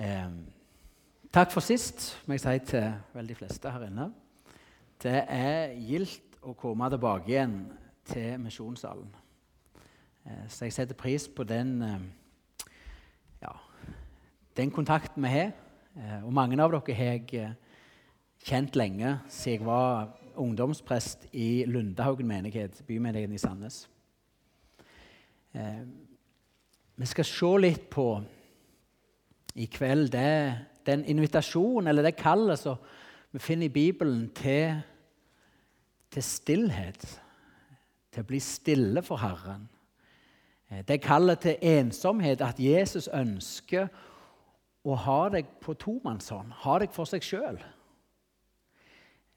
Eh, 0.00 0.28
takk 1.32 1.50
for 1.52 1.60
sist, 1.60 2.14
må 2.24 2.32
jeg 2.32 2.40
si 2.40 2.60
til 2.70 2.86
vel 3.12 3.26
de 3.28 3.34
fleste 3.36 3.68
her 3.68 3.82
inne. 3.84 4.06
Det 5.02 5.26
er 5.28 5.74
gildt 5.76 6.38
å 6.40 6.54
komme 6.56 6.88
tilbake 6.88 7.28
igjen 7.28 7.58
til 8.08 8.38
misjonssalen. 8.40 9.10
Eh, 10.24 10.46
så 10.48 10.64
jeg 10.64 10.72
setter 10.78 10.96
pris 10.96 11.28
på 11.28 11.44
den, 11.44 11.82
eh, 11.82 12.00
ja, 13.42 13.52
den 14.56 14.70
kontakten 14.70 15.22
vi 15.22 15.34
har. 15.34 15.52
Eh, 15.96 16.24
og 16.24 16.32
mange 16.32 16.56
av 16.62 16.72
dere 16.72 16.96
har 16.96 17.12
jeg 17.18 17.34
eh, 17.34 17.52
kjent 18.40 18.80
lenge, 18.80 19.18
siden 19.28 19.58
jeg 19.58 19.66
var 19.66 20.16
ungdomsprest 20.34 21.28
i 21.34 21.64
Lundehaugen 21.66 22.26
menighet, 22.26 22.82
bymenigheten 22.86 23.34
i 23.34 23.38
Sandnes. 23.38 23.88
Vi 26.96 27.06
skal 27.06 27.24
se 27.24 27.56
litt 27.58 27.90
på 27.90 28.22
i 29.54 29.66
kveld 29.66 30.12
det, 30.12 30.58
den 30.86 31.04
invitasjonen, 31.04 31.88
eller 31.88 32.02
det 32.02 32.16
kallet 32.18 32.58
som 32.58 32.76
vi 33.30 33.38
finner 33.38 33.66
i 33.66 33.74
Bibelen 33.74 34.30
til, 34.34 34.80
til 36.10 36.22
stillhet. 36.22 37.04
Til 38.10 38.24
å 38.24 38.26
bli 38.26 38.40
stille 38.42 39.02
for 39.06 39.22
Herren. 39.22 39.68
Eh, 40.70 40.82
det 40.86 41.02
kallet 41.02 41.44
til 41.44 41.58
ensomhet, 41.62 42.42
at 42.42 42.58
Jesus 42.58 43.06
ønsker 43.06 43.86
å 44.82 44.96
ha 44.96 45.20
deg 45.30 45.46
på 45.62 45.76
tomannshånd, 45.78 46.56
ha 46.64 46.78
deg 46.82 46.90
for 46.94 47.06
seg 47.06 47.22
sjøl. 47.22 47.60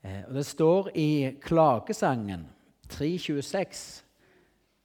Eh, 0.04 0.24
det 0.34 0.46
står 0.48 0.90
i 0.98 1.36
klagesangen 1.44 2.48
326 2.90 4.04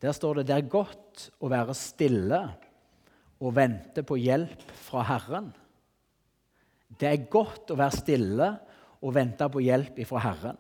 Der 0.01 0.13
står 0.13 0.35
det 0.35 0.47
det 0.47 0.55
er 0.55 0.71
godt 0.71 1.25
å 1.43 1.49
være 1.51 1.75
stille 1.75 2.39
og 3.39 3.55
vente 3.55 4.03
på 4.07 4.19
hjelp 4.19 4.65
fra 4.75 5.05
Herren. 5.07 5.53
Det 6.99 7.09
er 7.09 7.29
godt 7.31 7.71
å 7.71 7.79
være 7.79 8.01
stille 8.01 8.49
og 8.99 9.15
vente 9.15 9.47
på 9.53 9.63
hjelp 9.63 10.01
fra 10.09 10.23
Herren. 10.25 10.59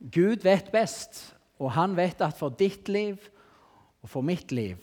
Gud 0.00 0.44
vet 0.44 0.70
best, 0.74 1.20
og 1.62 1.72
han 1.76 1.96
vet 1.96 2.20
at 2.24 2.36
for 2.36 2.54
ditt 2.54 2.90
liv 2.92 3.20
og 4.02 4.10
for 4.12 4.26
mitt 4.26 4.52
liv 4.54 4.82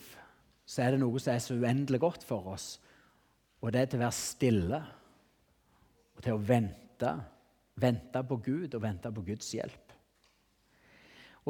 så 0.65 0.85
er 0.85 0.95
det 0.95 1.03
noe 1.03 1.19
som 1.21 1.33
er 1.33 1.43
så 1.43 1.55
uendelig 1.59 1.99
godt 2.01 2.23
for 2.25 2.53
oss. 2.55 2.77
Og 3.61 3.71
det 3.71 3.83
er 3.83 3.91
til 3.91 3.99
å 3.99 4.05
være 4.05 4.17
stille 4.17 4.79
og 6.13 6.23
til 6.23 6.35
å 6.35 6.43
vente. 6.43 7.13
Vente 7.79 8.21
på 8.29 8.37
Gud 8.45 8.75
og 8.77 8.83
vente 8.83 9.09
på 9.09 9.23
Guds 9.25 9.47
hjelp. 9.55 9.93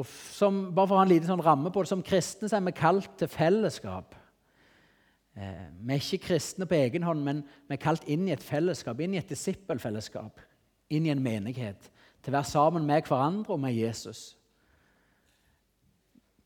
Og 0.00 0.06
som, 0.08 0.70
bare 0.74 0.88
for 0.88 0.96
å 0.96 1.00
ha 1.02 1.06
en 1.06 1.12
liten 1.12 1.30
sånn 1.30 1.42
ramme 1.44 1.70
på 1.70 1.84
det, 1.84 1.90
Som 1.92 2.02
kristne 2.02 2.48
er 2.50 2.64
vi 2.64 2.72
kalt 2.74 3.12
til 3.20 3.30
fellesskap. 3.30 4.14
Eh, 5.36 5.66
vi 5.80 5.92
er 5.92 5.98
ikke 5.98 6.26
kristne 6.28 6.66
på 6.66 6.76
egen 6.78 7.02
hånd, 7.02 7.22
men 7.26 7.42
vi 7.66 7.74
er 7.74 7.82
kalt 7.82 8.04
inn 8.06 8.28
i 8.28 8.34
et 8.34 8.42
fellesskap, 8.42 9.00
inn 9.02 9.16
i 9.16 9.18
et 9.18 9.30
disippelfellesskap, 9.30 10.38
inn 10.94 11.08
i 11.08 11.10
en 11.10 11.22
menighet. 11.22 11.90
Til 12.22 12.30
å 12.30 12.36
være 12.38 12.50
sammen 12.52 12.86
med 12.86 13.08
hverandre 13.08 13.56
og 13.56 13.60
med 13.60 13.74
Jesus. 13.74 14.36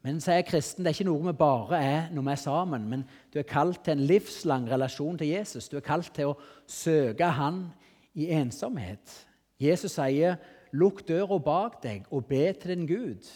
Men 0.06 0.22
så 0.24 0.38
er 0.38 0.46
kristen 0.46 0.86
det 0.86 0.92
er 0.92 0.96
ikke 0.96 1.08
noe 1.10 1.26
vi 1.26 1.34
bare 1.36 1.80
er 1.84 2.06
når 2.14 2.24
vi 2.24 2.32
er 2.32 2.40
sammen, 2.40 2.86
men 2.88 3.02
du 3.34 3.40
er 3.40 3.50
kalt 3.50 3.82
til 3.84 3.98
en 3.98 4.06
livslang 4.08 4.68
relasjon 4.70 5.18
til 5.20 5.34
Jesus. 5.34 5.68
Du 5.68 5.76
er 5.76 5.84
kalt 5.84 6.08
til 6.16 6.32
å 6.32 6.38
søke 6.64 7.28
Han 7.36 7.66
i 8.14 8.30
ensomhet. 8.32 9.26
Jesus 9.60 9.98
sier, 9.98 10.38
'Lukk 10.72 11.02
døra 11.08 11.38
bak 11.38 11.82
deg 11.82 12.06
og 12.10 12.26
be 12.26 12.52
til 12.52 12.70
din 12.70 12.88
Gud'. 12.88 13.28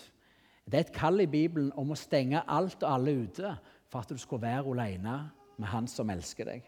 Det 0.65 0.75
er 0.75 0.85
et 0.87 0.93
kall 0.93 1.21
i 1.21 1.27
Bibelen 1.27 1.73
om 1.77 1.91
å 1.91 1.99
stenge 1.99 2.45
alt 2.49 2.83
og 2.83 2.95
alle 2.95 3.15
ute 3.25 3.57
for 3.91 4.01
at 4.01 4.09
du 4.09 4.17
skal 4.17 4.41
være 4.41 4.71
alene 4.71 5.31
med 5.63 5.71
Han 5.73 5.89
som 5.89 6.11
elsker 6.11 6.49
deg. 6.51 6.67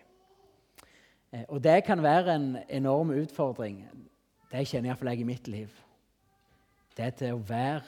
Eh, 1.35 1.45
og 1.49 1.63
det 1.65 1.83
kan 1.85 2.03
være 2.03 2.35
en 2.35 2.51
enorm 2.69 3.11
utfordring. 3.11 3.83
Det 4.53 4.67
kjenner 4.69 4.93
iallfall 4.93 5.13
jeg 5.13 5.25
i 5.25 5.29
mitt 5.29 5.49
liv. 5.51 5.81
Det 6.95 7.09
er 7.09 7.17
til 7.19 7.35
å 7.35 7.43
være 7.43 7.83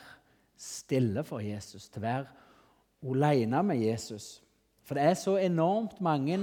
stille 0.59 1.23
for 1.25 1.45
Jesus, 1.45 1.89
til 1.89 2.03
å 2.03 2.07
være 2.07 2.27
alene 3.07 3.63
med 3.63 3.83
Jesus. 3.85 4.41
For 4.87 4.99
det 4.99 5.05
er 5.05 5.19
så 5.19 5.37
enormt 5.39 6.01
mange 6.03 6.41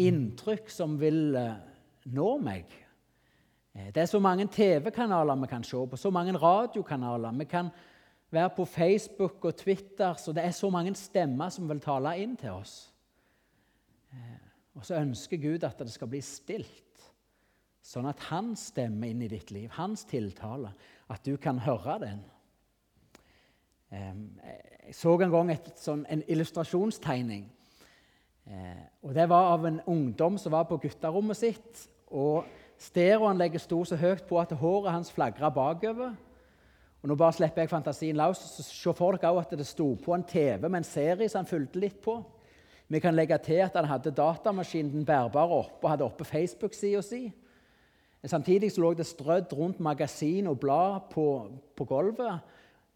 inntrykk 0.00 0.70
som 0.70 0.96
vil 1.00 1.34
eh, 1.38 1.58
nå 2.14 2.30
meg. 2.42 2.70
Eh, 3.74 3.90
det 3.94 4.04
er 4.04 4.10
så 4.10 4.20
mange 4.22 4.46
TV-kanaler 4.52 5.40
vi 5.42 5.50
kan 5.50 5.66
se 5.66 5.82
på, 5.86 5.98
så 5.98 6.10
mange 6.14 6.36
radiokanaler. 6.38 7.32
Vi 7.38 7.48
kan 7.50 7.70
være 8.30 8.50
på 8.56 8.64
Facebook 8.64 9.44
og 9.44 9.56
Twitter, 9.56 10.14
så 10.14 10.32
det 10.32 10.44
er 10.44 10.50
så 10.50 10.70
mange 10.70 10.94
stemmer 10.94 11.48
som 11.50 11.68
vil 11.68 11.80
tale 11.82 12.14
inn 12.22 12.36
til 12.36 12.50
oss. 12.50 12.89
Og 14.78 14.86
så 14.86 15.00
ønsker 15.00 15.40
Gud 15.42 15.64
at 15.66 15.78
det 15.82 15.92
skal 15.92 16.10
bli 16.10 16.20
stilt, 16.24 17.06
sånn 17.82 18.06
at 18.10 18.20
hans 18.28 18.68
stemme 18.70 19.08
inn 19.10 19.22
i 19.24 19.30
ditt 19.30 19.50
liv, 19.50 19.70
hans 19.74 20.04
tiltale, 20.08 20.72
at 21.10 21.24
du 21.26 21.34
kan 21.42 21.58
høre 21.64 21.96
den. 22.04 22.20
Jeg 23.90 24.94
så 24.94 25.16
en 25.18 25.32
gang 25.32 25.50
et, 25.50 25.72
sånn, 25.80 26.04
en 26.06 26.22
illustrasjonstegning. 26.30 27.48
Eh, 28.46 28.82
og 29.02 29.14
Det 29.14 29.26
var 29.28 29.52
av 29.54 29.66
en 29.66 29.80
ungdom 29.86 30.38
som 30.38 30.52
var 30.54 30.68
på 30.70 30.78
gutterommet 30.82 31.36
sitt. 31.36 31.88
og 32.10 32.46
Stereoanlegget 32.80 33.60
sto 33.60 33.84
så 33.84 33.96
høyt 33.96 34.24
på 34.26 34.38
at 34.40 34.52
håret 34.56 34.92
hans 34.92 35.10
flagra 35.12 35.50
bakover. 35.50 36.14
Og 37.02 37.08
Nå 37.08 37.16
bare 37.16 37.32
slipper 37.32 37.62
jeg 37.62 37.70
fantasien 37.70 38.16
løs. 38.16 38.38
Se 38.38 38.92
for 38.94 39.16
dere 39.16 39.32
også 39.32 39.52
at 39.52 39.58
det 39.58 39.66
sto 39.66 39.94
på 39.94 40.14
en 40.14 40.24
TV 40.24 40.68
med 40.68 40.80
en 40.80 40.84
serie 40.84 41.28
som 41.28 41.44
han 41.44 41.50
fulgte 41.50 41.80
litt 41.80 42.00
på. 42.02 42.18
Vi 42.90 42.98
kan 42.98 43.14
legge 43.14 43.38
til 43.38 43.62
at 43.62 43.76
han 43.78 43.86
hadde 43.86 44.10
datamaskinen 44.10 44.90
den 44.90 45.06
bærbare 45.06 45.60
oppe 45.62 45.86
og 45.86 45.92
hadde 45.92 46.06
oppe 46.08 46.26
Facebook-sida 46.26 47.02
si. 47.06 47.28
Samtidig 48.26 48.72
så 48.72 48.82
lå 48.82 48.90
det 48.98 49.06
strødd 49.06 49.52
rundt 49.56 49.80
magasin 49.80 50.50
og 50.50 50.58
blad 50.60 51.06
på, 51.12 51.26
på 51.76 51.84
gulvet. 51.84 52.40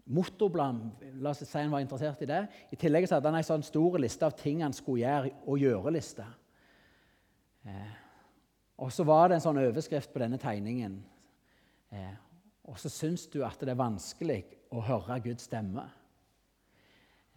Motorblad, 0.05 0.81
la 1.23 1.31
oss 1.31 1.45
si 1.47 1.61
han 1.61 1.73
var 1.73 1.81
interessert 1.81 2.21
i 2.27 2.29
det. 2.29 2.43
I 2.75 2.77
tillegg 2.77 3.07
så 3.09 3.17
hadde 3.17 3.31
han 3.31 3.39
en 3.39 3.47
sånn 3.47 3.65
stor 3.65 3.97
liste 4.03 4.27
av 4.27 4.35
ting 4.37 4.61
han 4.61 4.75
skulle 4.77 5.07
gjøre, 5.07 5.31
og 5.47 5.63
gjøre-liste. 5.63 6.27
Eh, 7.65 7.95
og 8.85 8.91
så 8.93 9.07
var 9.09 9.31
det 9.31 9.39
en 9.39 9.47
sånn 9.47 9.63
overskrift 9.63 10.13
på 10.13 10.21
denne 10.21 10.41
tegningen. 10.43 10.99
Eh, 11.95 12.13
og 12.69 12.77
så 12.83 12.91
syns 12.93 13.25
du 13.33 13.41
at 13.47 13.63
det 13.63 13.73
er 13.73 13.81
vanskelig 13.81 14.43
å 14.75 14.83
høre 14.85 15.23
Guds 15.25 15.47
stemme. 15.49 15.87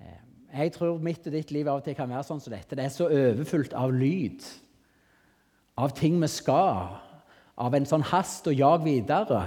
Eh, 0.01 0.25
jeg 0.53 0.71
tror 0.73 1.01
mitt 1.03 1.27
og 1.27 1.33
ditt 1.33 1.51
liv 1.51 1.67
av 1.67 1.81
og 1.81 1.85
til 1.85 1.95
kan 1.97 2.09
være 2.09 2.23
sånn 2.27 2.39
som 2.41 2.53
dette. 2.53 2.75
Det 2.75 2.85
er 2.85 2.93
så 2.93 3.09
overfullt 3.11 3.75
av 3.75 3.91
lyd, 3.93 4.45
av 5.77 5.93
ting 5.97 6.15
vi 6.21 6.29
skal, 6.31 6.95
av 7.57 7.75
en 7.75 7.87
sånn 7.89 8.05
hast 8.11 8.47
og 8.47 8.55
jag 8.55 8.85
videre, 8.85 9.43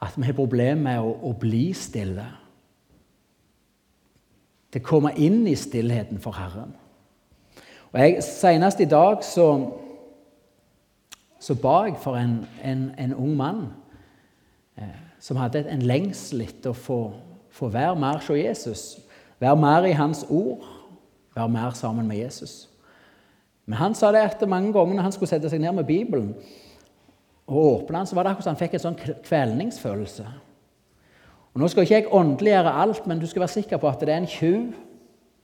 at 0.00 0.16
vi 0.16 0.26
har 0.28 0.36
problemer 0.36 0.82
med 0.82 1.04
å, 1.04 1.12
å 1.30 1.32
bli 1.36 1.68
stille. 1.76 2.26
Til 4.72 4.82
å 4.82 4.88
komme 4.88 5.14
inn 5.20 5.44
i 5.48 5.56
stillheten 5.58 6.20
for 6.22 6.36
Herren. 6.36 6.74
Og 7.92 8.00
jeg, 8.00 8.20
Senest 8.24 8.80
i 8.82 8.88
dag 8.90 9.22
så, 9.24 9.46
så 11.40 11.56
ba 11.60 11.78
jeg 11.86 11.96
for 12.02 12.18
en, 12.20 12.40
en, 12.64 12.90
en 13.00 13.14
ung 13.16 13.36
mann 13.38 13.62
eh, 14.76 14.96
som 15.22 15.40
hadde 15.40 15.64
en 15.70 15.84
lengsel 15.86 16.44
etter 16.44 16.72
å 16.74 16.78
få, 16.78 17.00
få 17.56 17.70
være 17.72 17.96
mer 18.00 18.20
hos 18.20 18.36
Jesus. 18.36 18.86
Vær 19.40 19.54
mer 19.54 19.84
i 19.84 19.96
Hans 19.96 20.24
ord. 20.28 20.64
Vær 21.36 21.46
mer 21.52 21.70
sammen 21.76 22.08
med 22.08 22.16
Jesus. 22.16 22.68
Men 23.66 23.78
han 23.78 23.94
sa 23.94 24.12
det 24.12 24.22
at 24.22 24.48
mange 24.48 24.72
ganger 24.72 24.94
når 24.94 25.02
han 25.02 25.12
skulle 25.12 25.28
sette 25.28 25.50
seg 25.50 25.60
ned 25.60 25.74
med 25.74 25.84
Bibelen 25.84 26.34
og 27.46 27.56
åpne 27.56 27.98
den, 27.98 28.06
så 28.06 28.14
var 28.14 28.22
det 28.22 28.30
akkurat 28.30 28.44
som 28.44 28.54
han 28.54 28.60
fikk 28.60 28.74
en 28.74 28.84
sånn 28.84 28.98
kvelningsfølelse. 29.26 30.26
Og 31.54 31.60
Nå 31.60 31.68
skal 31.68 31.86
ikke 31.86 31.94
jeg 31.94 32.12
åndeliggjøre 32.12 32.72
alt, 32.82 33.06
men 33.06 33.20
du 33.20 33.26
skal 33.26 33.44
være 33.44 33.54
sikker 33.54 33.80
på 33.80 33.88
at 33.88 34.02
det 34.02 34.12
er 34.12 34.22
en 34.22 34.30
tjuv. 34.30 34.74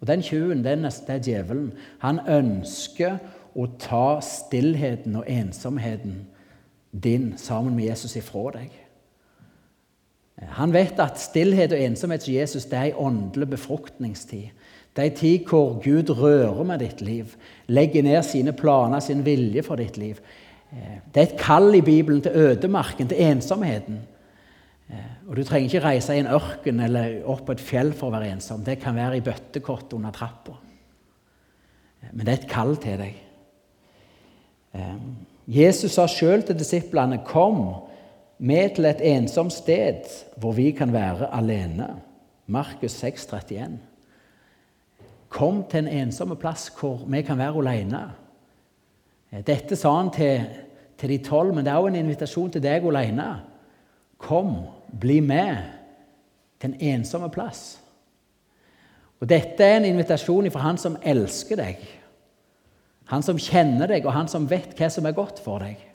Og 0.03 0.09
den 0.11 0.23
tjuven, 0.23 0.65
det 0.65 0.75
er 1.09 1.23
djevelen. 1.23 1.73
Han 2.03 2.19
ønsker 2.27 3.21
å 3.55 3.67
ta 3.79 4.21
stillheten 4.21 5.17
og 5.17 5.29
ensomheten 5.31 6.25
din 6.93 7.33
sammen 7.39 7.77
med 7.77 7.87
Jesus 7.87 8.17
ifra 8.17 8.51
deg. 8.59 8.82
Han 10.49 10.73
vet 10.75 11.01
at 11.01 11.21
stillhet 11.21 11.73
og 11.73 11.81
ensomhet 11.81 12.23
som 12.25 12.35
Jesus 12.35 12.65
det 12.71 12.79
er 12.79 12.91
en 12.91 13.07
åndelig 13.07 13.51
befruktningstid. 13.55 14.51
Det 14.93 15.03
er 15.03 15.11
en 15.11 15.17
tid 15.17 15.47
hvor 15.49 15.79
Gud 15.81 16.11
rører 16.11 16.65
med 16.69 16.83
ditt 16.85 17.01
liv, 17.01 17.37
legger 17.67 18.03
ned 18.05 18.23
sine 18.29 18.53
planer, 18.53 19.01
sin 19.01 19.25
vilje 19.25 19.63
for 19.65 19.81
ditt 19.81 19.97
liv. 19.97 20.19
Eh, 20.73 20.99
det 21.15 21.21
er 21.21 21.29
et 21.31 21.41
kall 21.41 21.75
i 21.75 21.81
Bibelen 21.81 22.21
til 22.23 22.37
ødemarken, 22.37 23.09
til 23.09 23.23
ensomheten. 23.25 24.01
Eh, 24.91 25.29
og 25.29 25.37
Du 25.37 25.45
trenger 25.45 25.71
ikke 25.71 25.87
reise 25.87 26.17
i 26.17 26.21
en 26.21 26.27
ørken 26.27 26.81
eller 26.81 27.23
opp 27.25 27.47
på 27.47 27.57
et 27.57 27.65
fjell 27.65 27.93
for 27.97 28.11
å 28.11 28.17
være 28.19 28.35
ensom. 28.35 28.65
Det 28.65 28.81
kan 28.83 28.97
være 28.97 29.17
i 29.17 29.25
bøttekott 29.25 29.93
under 29.97 30.13
trappa. 30.13 30.59
Eh, 32.03 32.13
men 32.13 32.27
det 32.27 32.35
er 32.35 32.43
et 32.43 32.51
kall 32.51 32.77
til 32.77 32.99
deg. 32.99 33.21
Jesus 35.53 35.93
sa 35.93 36.07
sjøl 36.09 36.43
til 36.43 36.57
disiplene 36.57 37.19
'Kom' 37.27 37.92
med 38.43 38.75
til 38.75 38.89
et 38.91 39.03
ensomt 39.07 39.55
sted 39.55 40.09
hvor 40.37 40.53
vi 40.57 40.71
kan 40.75 40.93
være 40.93 41.31
alene. 41.35 41.89
Markus 42.47 42.91
6, 42.99 43.27
31. 43.27 43.79
Kom 45.29 45.63
til 45.71 45.87
en 45.87 45.93
ensom 46.03 46.35
plass 46.37 46.73
hvor 46.81 47.05
vi 47.07 47.23
kan 47.23 47.39
være 47.39 47.63
alene. 47.63 48.03
Dette 49.47 49.77
sa 49.77 49.95
han 49.97 50.11
til, 50.13 50.43
til 50.99 51.09
de 51.09 51.19
tolv, 51.25 51.55
men 51.55 51.65
det 51.65 51.73
er 51.73 51.79
også 51.79 51.93
en 51.95 52.01
invitasjon 52.03 52.51
til 52.53 52.65
deg 52.65 52.85
alene. 52.85 53.29
Kom, 54.19 54.57
bli 55.01 55.21
med 55.21 55.57
til 56.61 56.73
en 56.73 56.81
ensomme 56.97 57.31
plass. 57.31 57.79
Og 59.23 59.29
Dette 59.31 59.65
er 59.65 59.79
en 59.79 59.89
invitasjon 59.93 60.51
fra 60.51 60.67
han 60.67 60.79
som 60.79 60.99
elsker 61.03 61.57
deg, 61.57 61.79
han 63.07 63.23
som 63.23 63.39
kjenner 63.39 63.87
deg, 63.87 64.07
og 64.07 64.15
han 64.17 64.29
som 64.29 64.51
vet 64.51 64.75
hva 64.79 64.89
som 64.91 65.07
er 65.07 65.15
godt 65.15 65.39
for 65.45 65.63
deg. 65.63 65.92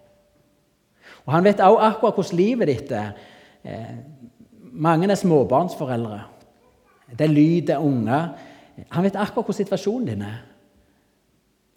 Og 1.27 1.33
Han 1.33 1.43
vet 1.43 1.59
også 1.59 1.89
akkurat 1.91 2.15
hvordan 2.15 2.39
livet 2.39 2.69
ditt 2.71 2.91
er. 2.95 3.11
Eh, 3.63 3.95
mange 4.71 5.09
er 5.11 5.19
småbarnsforeldre. 5.19 6.21
Det 7.11 7.25
er 7.27 7.33
lyd, 7.33 7.67
det 7.67 7.75
er 7.75 7.83
unger. 7.83 8.29
Han 8.89 9.03
vet 9.03 9.15
akkurat 9.15 9.45
hvordan 9.45 9.59
situasjonen 9.65 10.07
din 10.07 10.21
er. 10.21 10.37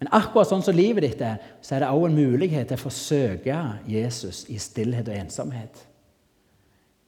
Men 0.01 0.09
akkurat 0.17 0.49
sånn 0.49 0.63
som 0.65 0.75
livet 0.75 1.05
ditt 1.05 1.19
er, 1.21 1.37
så 1.61 1.75
er 1.75 1.83
det 1.83 1.91
også 1.91 2.07
en 2.09 2.15
mulighet 2.17 2.71
til 2.71 2.79
å 2.79 2.81
forsøke 2.81 3.57
Jesus 3.91 4.45
i 4.49 4.57
stillhet 4.57 5.11
og 5.11 5.19
ensomhet. 5.19 5.83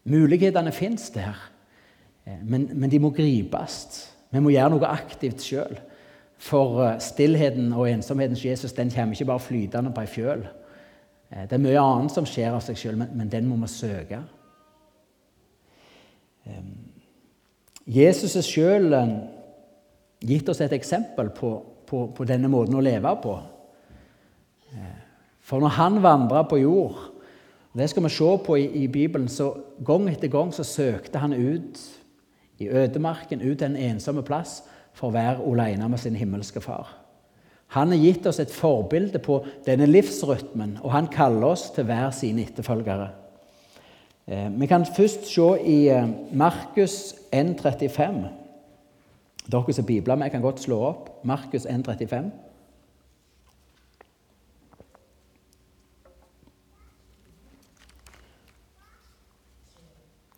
Mulighetene 0.03 0.73
fins 0.75 1.07
der, 1.15 1.39
eh, 2.27 2.41
men, 2.43 2.67
men, 2.73 2.89
de 2.91 2.99
må 2.99 3.09
gripes. 3.15 4.09
Vi 4.29 4.41
må 4.43 4.51
gjøre 4.51 4.75
noe 4.75 4.91
aktivt 4.91 5.41
sjøl. 5.41 5.79
For 6.43 6.83
eh, 6.83 6.99
stillheten 7.01 7.71
og 7.71 7.87
ensomhetens 7.89 8.43
Jesus 8.45 8.75
den 8.75 8.91
kommer 8.91 9.15
ikke 9.15 9.31
bare 9.31 9.47
flytende 9.47 9.95
på 9.95 10.03
ei 10.03 10.11
fjøl. 10.11 10.45
Eh, 11.33 11.47
det 11.49 11.57
er 11.57 11.63
mye 11.63 11.81
annet 11.81 12.13
som 12.13 12.27
skjer 12.29 12.53
av 12.53 12.61
seg 12.65 12.77
sjøl, 12.79 12.97
men, 12.99 13.13
men, 13.17 13.29
den 13.31 13.49
må 13.49 13.57
vi 13.63 13.71
søke. 13.71 14.21
Jesus 17.87 18.35
er 18.35 18.45
sjøl 18.45 18.93
eh, 18.97 19.15
gitt 20.23 20.49
oss 20.51 20.61
et 20.63 20.75
eksempel 20.75 21.31
på, 21.35 21.55
på, 21.87 22.05
på, 22.15 22.27
denne 22.27 22.51
måten 22.51 22.77
å 22.77 22.83
leve 22.83 23.15
på. 23.23 23.37
Eh, 24.73 25.01
for 25.43 25.63
når 25.63 25.75
han 25.79 25.99
vandra 26.03 26.45
på 26.47 26.61
jord 26.61 27.09
Det 27.73 27.87
skal 27.89 28.03
vi 28.05 28.09
se 28.13 28.27
på 28.45 28.55
i, 28.57 28.67
i, 28.83 28.87
Bibelen. 28.87 29.27
så 29.27 29.47
Gang 29.81 30.05
etter 30.09 30.29
gang 30.29 30.51
så 30.53 30.63
søkte 30.63 31.17
han 31.17 31.33
ut 31.33 31.79
i 32.61 32.67
ødemarken, 32.69 33.41
ut 33.41 33.57
til 33.57 33.65
en 33.65 33.75
ensomme 33.75 34.21
plass, 34.21 34.61
for 34.93 35.09
å 35.09 35.15
være 35.15 35.41
alene 35.41 35.89
med 35.89 35.97
sin 35.97 36.15
himmelske 36.15 36.61
far. 36.61 37.02
Han 37.73 37.89
har 37.89 37.97
gitt 37.97 38.25
oss 38.29 38.37
et 38.39 38.53
forbilde 38.53 39.17
på 39.23 39.39
denne 39.65 39.87
livsrytmen, 39.89 40.77
og 40.83 40.91
han 40.93 41.09
kaller 41.09 41.55
oss 41.55 41.71
til 41.73 41.87
hver 41.89 42.11
sine 42.13 42.45
etterfølgere. 42.45 43.09
Eh, 44.27 44.49
vi 44.59 44.69
kan 44.69 44.85
først 44.85 45.25
se 45.25 45.47
i 45.65 45.77
eh, 45.89 46.09
Markus 46.31 47.15
1,35. 47.33 48.23
Dere 49.51 49.73
som 49.73 49.85
bibler 49.85 50.15
med, 50.15 50.29
kan 50.31 50.41
godt 50.41 50.61
slå 50.61 50.79
opp 50.85 51.09
Markus 51.25 51.65
1,35. 51.65 52.29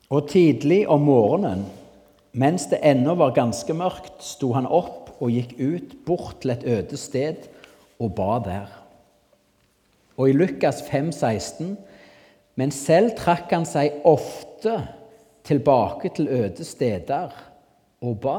Og 0.09 0.29
tidlig 0.29 0.85
om 0.88 1.01
morgenen, 1.01 1.65
mens 2.31 2.69
det 2.71 2.79
ennå 2.83 3.15
var 3.19 3.35
ganske 3.35 3.73
mørkt, 3.73 4.23
sto 4.23 4.53
han 4.53 4.67
opp 4.69 5.04
og 5.25 5.33
gikk 5.33 5.56
ut 5.57 5.95
bort 6.06 6.42
til 6.44 6.54
et 6.54 6.66
øde 6.69 6.98
sted 7.00 7.48
og 8.00 8.13
ba 8.18 8.38
der. 8.45 8.69
Og 10.16 10.30
i 10.30 10.36
Lukas 10.36 10.83
5, 10.88 11.12
16, 11.12 11.77
men 12.56 12.72
selv 12.72 13.16
trakk 13.19 13.51
han 13.51 13.66
seg 13.68 14.00
ofte 14.07 14.77
tilbake 15.45 16.12
til 16.16 16.30
øde 16.31 16.66
steder 16.66 17.33
og 18.06 18.19
ba. 18.24 18.38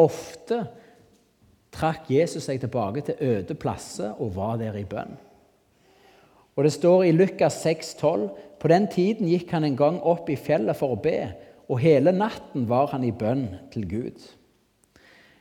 Ofte 0.00 0.62
trakk 1.74 2.08
Jesus 2.10 2.46
seg 2.48 2.62
tilbake 2.62 3.04
til 3.04 3.20
øde 3.20 3.54
plasser 3.58 4.16
og 4.16 4.32
var 4.36 4.56
der 4.60 4.78
i 4.80 4.86
bønn. 4.88 5.18
Og 6.56 6.64
Det 6.64 6.72
står 6.72 7.02
i 7.02 7.12
Lukas 7.12 7.62
6, 7.62 7.94
12, 7.94 8.28
på 8.60 8.68
den 8.68 8.88
tiden 8.88 9.28
gikk 9.28 9.52
han 9.54 9.64
en 9.64 9.76
gang 9.76 10.00
opp 10.02 10.28
i 10.28 10.36
fjellet 10.36 10.76
for 10.76 10.92
å 10.92 11.00
be, 11.00 11.30
og 11.70 11.80
hele 11.80 12.12
natten 12.12 12.66
var 12.68 12.90
han 12.92 13.04
i 13.06 13.14
bønn 13.14 13.46
til 13.72 13.86
Gud. 13.88 14.18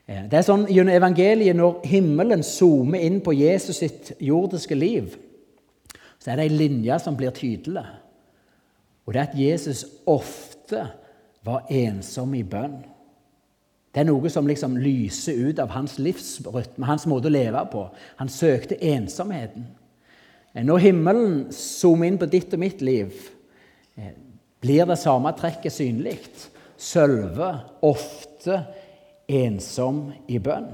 Eh, 0.09 0.25
det 0.25 0.39
er 0.39 0.45
sånn 0.45 0.65
Gjennom 0.69 0.95
evangeliet, 0.95 1.57
når 1.57 1.83
himmelen 1.89 2.43
zoomer 2.45 3.03
inn 3.05 3.19
på 3.21 3.35
Jesus 3.37 3.81
sitt 3.83 4.13
jordiske 4.19 4.77
liv, 4.77 5.13
så 6.19 6.31
er 6.31 6.39
det 6.39 6.47
ei 6.49 6.55
linje 6.65 6.97
som 7.03 7.17
blir 7.17 7.33
tydelig. 7.35 7.85
Og 9.05 9.13
det 9.13 9.21
er 9.21 9.27
at 9.29 9.37
Jesus 9.39 9.85
ofte 10.09 10.87
var 11.45 11.69
ensom 11.73 12.33
i 12.37 12.43
bønn. 12.45 12.81
Det 13.89 14.03
er 14.03 14.09
noe 14.09 14.29
som 14.29 14.45
liksom 14.45 14.75
lyser 14.77 15.37
ut 15.49 15.59
av 15.61 15.71
hans 15.73 15.95
livsrytme, 15.97 16.85
hans 16.85 17.07
måte 17.09 17.29
å 17.29 17.33
leve 17.33 17.61
på. 17.71 17.87
Han 18.19 18.29
søkte 18.29 18.77
ensomheten. 18.85 19.65
Eh, 20.53 20.65
når 20.65 20.83
himmelen 20.89 21.37
zoomer 21.53 22.09
inn 22.09 22.19
på 22.21 22.29
ditt 22.29 22.53
og 22.53 22.61
mitt 22.61 22.83
liv, 22.85 23.13
eh, 23.97 24.13
blir 24.61 24.85
det 24.85 24.99
samme 24.99 25.33
trekket 25.37 25.73
synlig. 25.73 26.19
Sølve, 26.77 27.49
ofte, 27.81 28.61
ensom 29.29 30.09
i 30.27 30.39
bønn. 30.41 30.71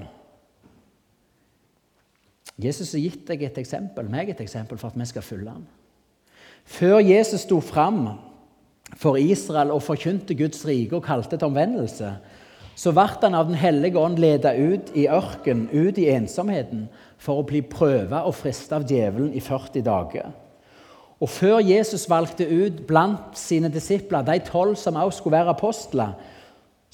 Jesus 2.62 2.94
har 2.96 3.04
gitt 3.04 3.26
deg 3.28 3.44
et 3.44 3.58
eksempel, 3.60 4.08
meg 4.08 4.32
et 4.32 4.40
eksempel 4.40 4.80
for 4.80 4.94
at 4.94 5.00
vi 5.00 5.08
skal 5.10 5.26
følge 5.26 5.52
ham. 5.52 5.66
Før 6.66 7.02
Jesus 7.04 7.44
sto 7.44 7.60
fram 7.62 8.08
for 8.96 9.20
Israel 9.20 9.74
og 9.76 9.84
forkynte 9.84 10.38
Guds 10.40 10.64
rike 10.66 10.96
og 10.96 11.04
kalte 11.06 11.38
til 11.38 11.50
omvendelse, 11.50 12.14
så 12.76 12.92
ble 12.92 13.08
han 13.22 13.36
av 13.36 13.48
Den 13.48 13.60
hellige 13.60 14.00
ånd 14.00 14.20
ledet 14.20 14.56
ut 14.56 14.96
i 14.96 15.08
ørken, 15.08 15.68
ut 15.72 15.98
i 15.98 16.10
ensomheten, 16.12 16.88
for 17.18 17.40
å 17.40 17.48
bli 17.48 17.62
prøvet 17.64 18.26
og 18.28 18.36
fristet 18.36 18.76
av 18.76 18.88
djevelen 18.88 19.32
i 19.34 19.44
40 19.44 19.84
dager. 19.86 20.34
Og 21.24 21.30
Før 21.32 21.62
Jesus 21.64 22.10
valgte 22.12 22.44
ut 22.44 22.82
blant 22.88 23.38
sine 23.40 23.72
disipler 23.72 24.26
de 24.28 24.36
tolv 24.44 24.76
som 24.76 25.00
også 25.00 25.22
skulle 25.22 25.38
være 25.38 25.56
apostler, 25.56 26.16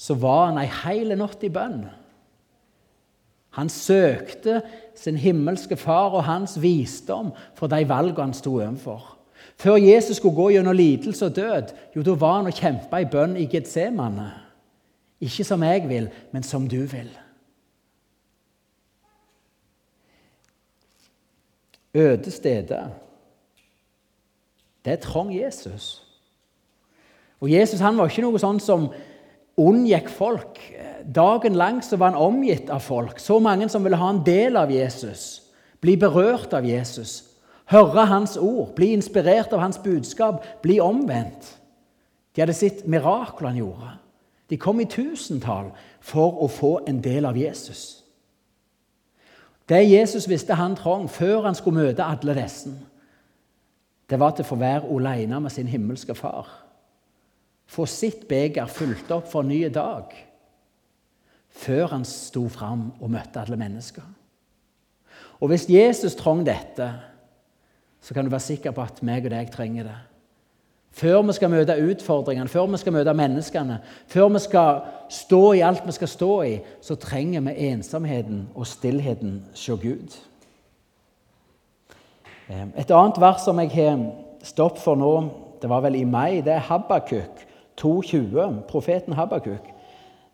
så 0.02 0.16
var 0.18 0.48
han 0.48 0.58
ei 0.58 0.66
heil 0.66 1.14
natt 1.18 1.44
i 1.46 1.50
bønn. 1.52 1.84
Han 3.54 3.68
søkte 3.70 4.62
sin 4.98 5.18
himmelske 5.20 5.76
far 5.76 6.16
og 6.16 6.24
hans 6.26 6.56
visdom 6.62 7.30
for 7.58 7.70
de 7.70 7.84
valgene 7.86 8.30
han 8.30 8.34
sto 8.34 8.56
overfor. 8.56 9.12
Før 9.60 9.76
Jesus 9.76 10.18
skulle 10.18 10.34
gå 10.34 10.48
gjennom 10.54 10.74
lidelse 10.74 11.26
og 11.28 11.36
død, 11.36 11.74
jo, 11.94 12.02
da 12.02 12.14
var 12.18 12.40
han 12.40 12.48
og 12.50 12.56
kjempa 12.56 13.02
i 13.02 13.10
bønn 13.12 13.36
i 13.38 13.46
Getsemane. 13.46 14.30
Ikke 15.22 15.44
som 15.46 15.62
jeg 15.62 15.84
vil, 15.86 16.08
men 16.32 16.42
som 16.42 16.66
du 16.68 16.80
vil. 16.90 17.10
Øde 21.94 22.30
steder. 22.30 22.88
Det 24.84 24.98
trong 25.04 25.30
Jesus. 25.30 26.02
Og 27.40 27.52
Jesus 27.52 27.80
han 27.80 27.98
var 27.98 28.08
ikke 28.08 28.24
noe 28.24 28.40
sånn 28.40 28.58
som 28.62 28.88
unngikk 29.56 30.08
folk. 30.08 30.60
Dagen 31.14 31.54
lang 31.54 31.82
så 31.84 31.96
var 31.96 32.12
han 32.12 32.20
omgitt 32.20 32.70
av 32.70 32.80
folk, 32.80 33.18
så 33.18 33.38
mange 33.42 33.68
som 33.68 33.84
ville 33.84 33.98
ha 33.98 34.10
en 34.10 34.22
del 34.24 34.56
av 34.56 34.70
Jesus, 34.70 35.42
bli 35.82 35.96
berørt 35.96 36.54
av 36.54 36.66
Jesus, 36.66 37.24
høre 37.72 38.06
hans 38.06 38.36
ord, 38.36 38.74
bli 38.76 38.92
inspirert 38.94 39.52
av 39.52 39.60
hans 39.64 39.80
budskap, 39.82 40.44
bli 40.62 40.78
omvendt. 40.80 41.56
De 42.32 42.40
hadde 42.40 42.54
sett 42.56 42.86
mirakler 42.86 43.50
han 43.50 43.58
gjorde. 43.58 43.90
De 44.48 44.56
kom 44.60 44.80
i 44.80 44.88
tusentall 44.88 45.72
for 46.00 46.38
å 46.44 46.48
få 46.48 46.78
en 46.86 47.00
del 47.02 47.26
av 47.26 47.36
Jesus. 47.36 48.02
Det 49.68 49.82
Jesus 49.88 50.28
visste 50.28 50.54
han 50.58 50.76
trong 50.76 51.08
før 51.08 51.46
han 51.46 51.56
skulle 51.56 51.86
møte 51.86 52.04
alle 52.04 52.36
disse, 52.36 52.72
det 54.10 54.18
var 54.20 54.34
til 54.36 54.44
å 54.44 54.50
få 54.50 54.58
være 54.60 54.90
aleine 54.92 55.38
med 55.40 55.52
sin 55.54 55.70
himmelske 55.70 56.14
far 56.14 56.50
få 57.72 57.86
sitt 57.88 58.26
beger 58.28 58.68
fulgt 58.68 59.10
opp 59.14 59.30
for 59.30 59.44
en 59.44 59.52
ny 59.52 59.64
dag 59.72 60.12
før 61.52 61.86
han 61.92 62.04
sto 62.08 62.46
fram 62.48 62.86
og 63.00 63.10
møtte 63.12 63.42
alle 63.42 63.58
mennesker. 63.60 64.04
Og 65.40 65.48
Hvis 65.48 65.68
Jesus 65.68 66.14
trong 66.14 66.46
dette, 66.46 66.92
så 68.00 68.14
kan 68.14 68.24
du 68.24 68.30
være 68.30 68.40
sikker 68.40 68.70
på 68.70 68.82
at 68.82 69.02
meg 69.02 69.24
og 69.24 69.30
deg 69.30 69.50
trenger 69.52 69.84
det. 69.84 69.98
Før 70.92 71.22
vi 71.22 71.32
skal 71.32 71.50
møte 71.50 71.76
utfordringene, 71.88 72.48
før 72.48 72.66
vi 72.66 72.78
skal 72.78 72.92
møte 72.92 73.14
menneskene, 73.14 73.78
før 74.06 74.28
vi 74.28 74.38
skal 74.38 74.80
stå 75.10 75.52
i 75.52 75.62
alt 75.64 75.86
vi 75.86 75.92
skal 75.92 76.08
stå 76.08 76.32
i, 76.42 76.58
så 76.80 76.94
trenger 76.94 77.40
vi 77.40 77.68
ensomheten 77.68 78.48
og 78.54 78.66
stillheten 78.66 79.44
hos 79.50 79.70
Gud. 79.82 80.18
Eh, 82.48 82.66
et 82.76 82.90
annet 82.90 83.20
vers 83.20 83.44
som 83.44 83.58
jeg 83.60 83.70
har 83.70 84.04
stoppet 84.42 84.82
for 84.82 84.94
nå, 84.94 85.14
det 85.62 85.70
var 85.70 85.80
vel 85.80 85.96
i 85.96 86.04
mai, 86.04 86.40
det 86.40 86.52
er 86.52 86.68
Habakuk 86.68 87.51
2,20, 87.80 88.60
profeten 88.68 89.12
Habakuk, 89.12 89.66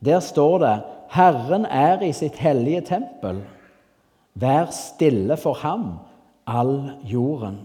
der 0.04 0.21
står 0.21 0.59
det 0.59 0.75
Herren 1.11 1.64
er 1.66 2.02
i 2.04 2.12
sitt 2.12 2.37
hellige 2.37 2.80
tempel. 2.80 3.42
Vær 4.35 4.71
stille 4.75 5.37
for 5.37 5.59
ham, 5.62 5.99
all 6.47 6.92
jorden. 7.04 7.59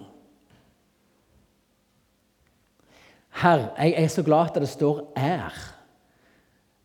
Herre, 3.44 3.70
jeg 3.78 4.04
er 4.04 4.08
så 4.08 4.24
glad 4.24 4.50
at 4.50 4.62
det 4.62 4.70
står 4.70 5.14
'er'. 5.16 5.74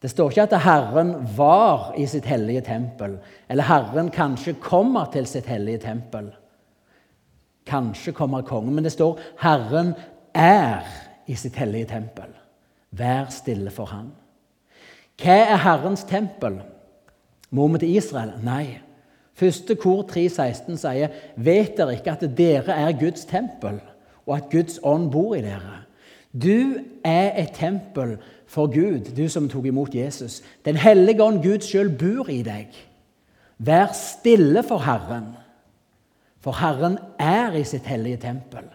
Det 0.02 0.10
står 0.10 0.30
ikke 0.30 0.42
at 0.42 0.62
Herren 0.62 1.14
var 1.36 1.92
i 1.96 2.06
sitt 2.06 2.24
hellige 2.24 2.60
tempel, 2.60 3.18
eller 3.48 3.64
Herren 3.64 4.10
kanskje 4.10 4.54
kommer 4.60 5.04
til 5.12 5.26
sitt 5.26 5.46
hellige 5.46 5.78
tempel. 5.78 6.30
Kanskje 7.66 8.12
kommer 8.12 8.42
kongen, 8.42 8.74
men 8.74 8.84
det 8.84 8.92
står 8.92 9.18
'Herren 9.40 9.94
er 10.34 10.80
i 11.26 11.34
sitt 11.34 11.56
hellige 11.56 11.84
tempel'. 11.84 12.37
Vær 12.90 13.28
stille 13.30 13.70
for 13.70 13.90
han. 13.92 14.12
Hva 15.18 15.38
er 15.50 15.62
Herrens 15.64 16.04
tempel? 16.08 16.60
Må 17.50 17.66
vi 17.72 17.82
til 17.82 17.96
Israel? 17.96 18.36
Nei. 18.42 18.78
Første 19.38 19.74
kor 19.78 20.02
3.16 20.10 20.76
sier, 20.76 21.08
'Vet 21.36 21.76
dere 21.76 21.94
ikke 21.94 22.10
at 22.10 22.24
dere 22.38 22.74
er 22.74 22.98
Guds 23.00 23.24
tempel, 23.24 23.80
og 24.26 24.36
at 24.36 24.50
Guds 24.50 24.80
ånd 24.82 25.10
bor 25.10 25.34
i 25.34 25.42
dere?' 25.42 25.84
Du 26.32 26.84
er 27.04 27.32
et 27.40 27.54
tempel 27.54 28.18
for 28.46 28.66
Gud, 28.66 29.14
du 29.16 29.28
som 29.28 29.48
tok 29.48 29.64
imot 29.64 29.94
Jesus. 29.94 30.42
Den 30.64 30.76
hellige 30.76 31.22
ånd, 31.22 31.42
Gud 31.42 31.64
sjøl, 31.64 31.88
bor 31.88 32.28
i 32.28 32.42
deg. 32.42 32.68
Vær 33.58 33.92
stille 33.96 34.62
for 34.62 34.78
Herren, 34.78 35.32
for 36.40 36.52
Herren 36.52 36.98
er 37.18 37.56
i 37.56 37.64
sitt 37.64 37.86
hellige 37.86 38.16
tempel. 38.16 38.68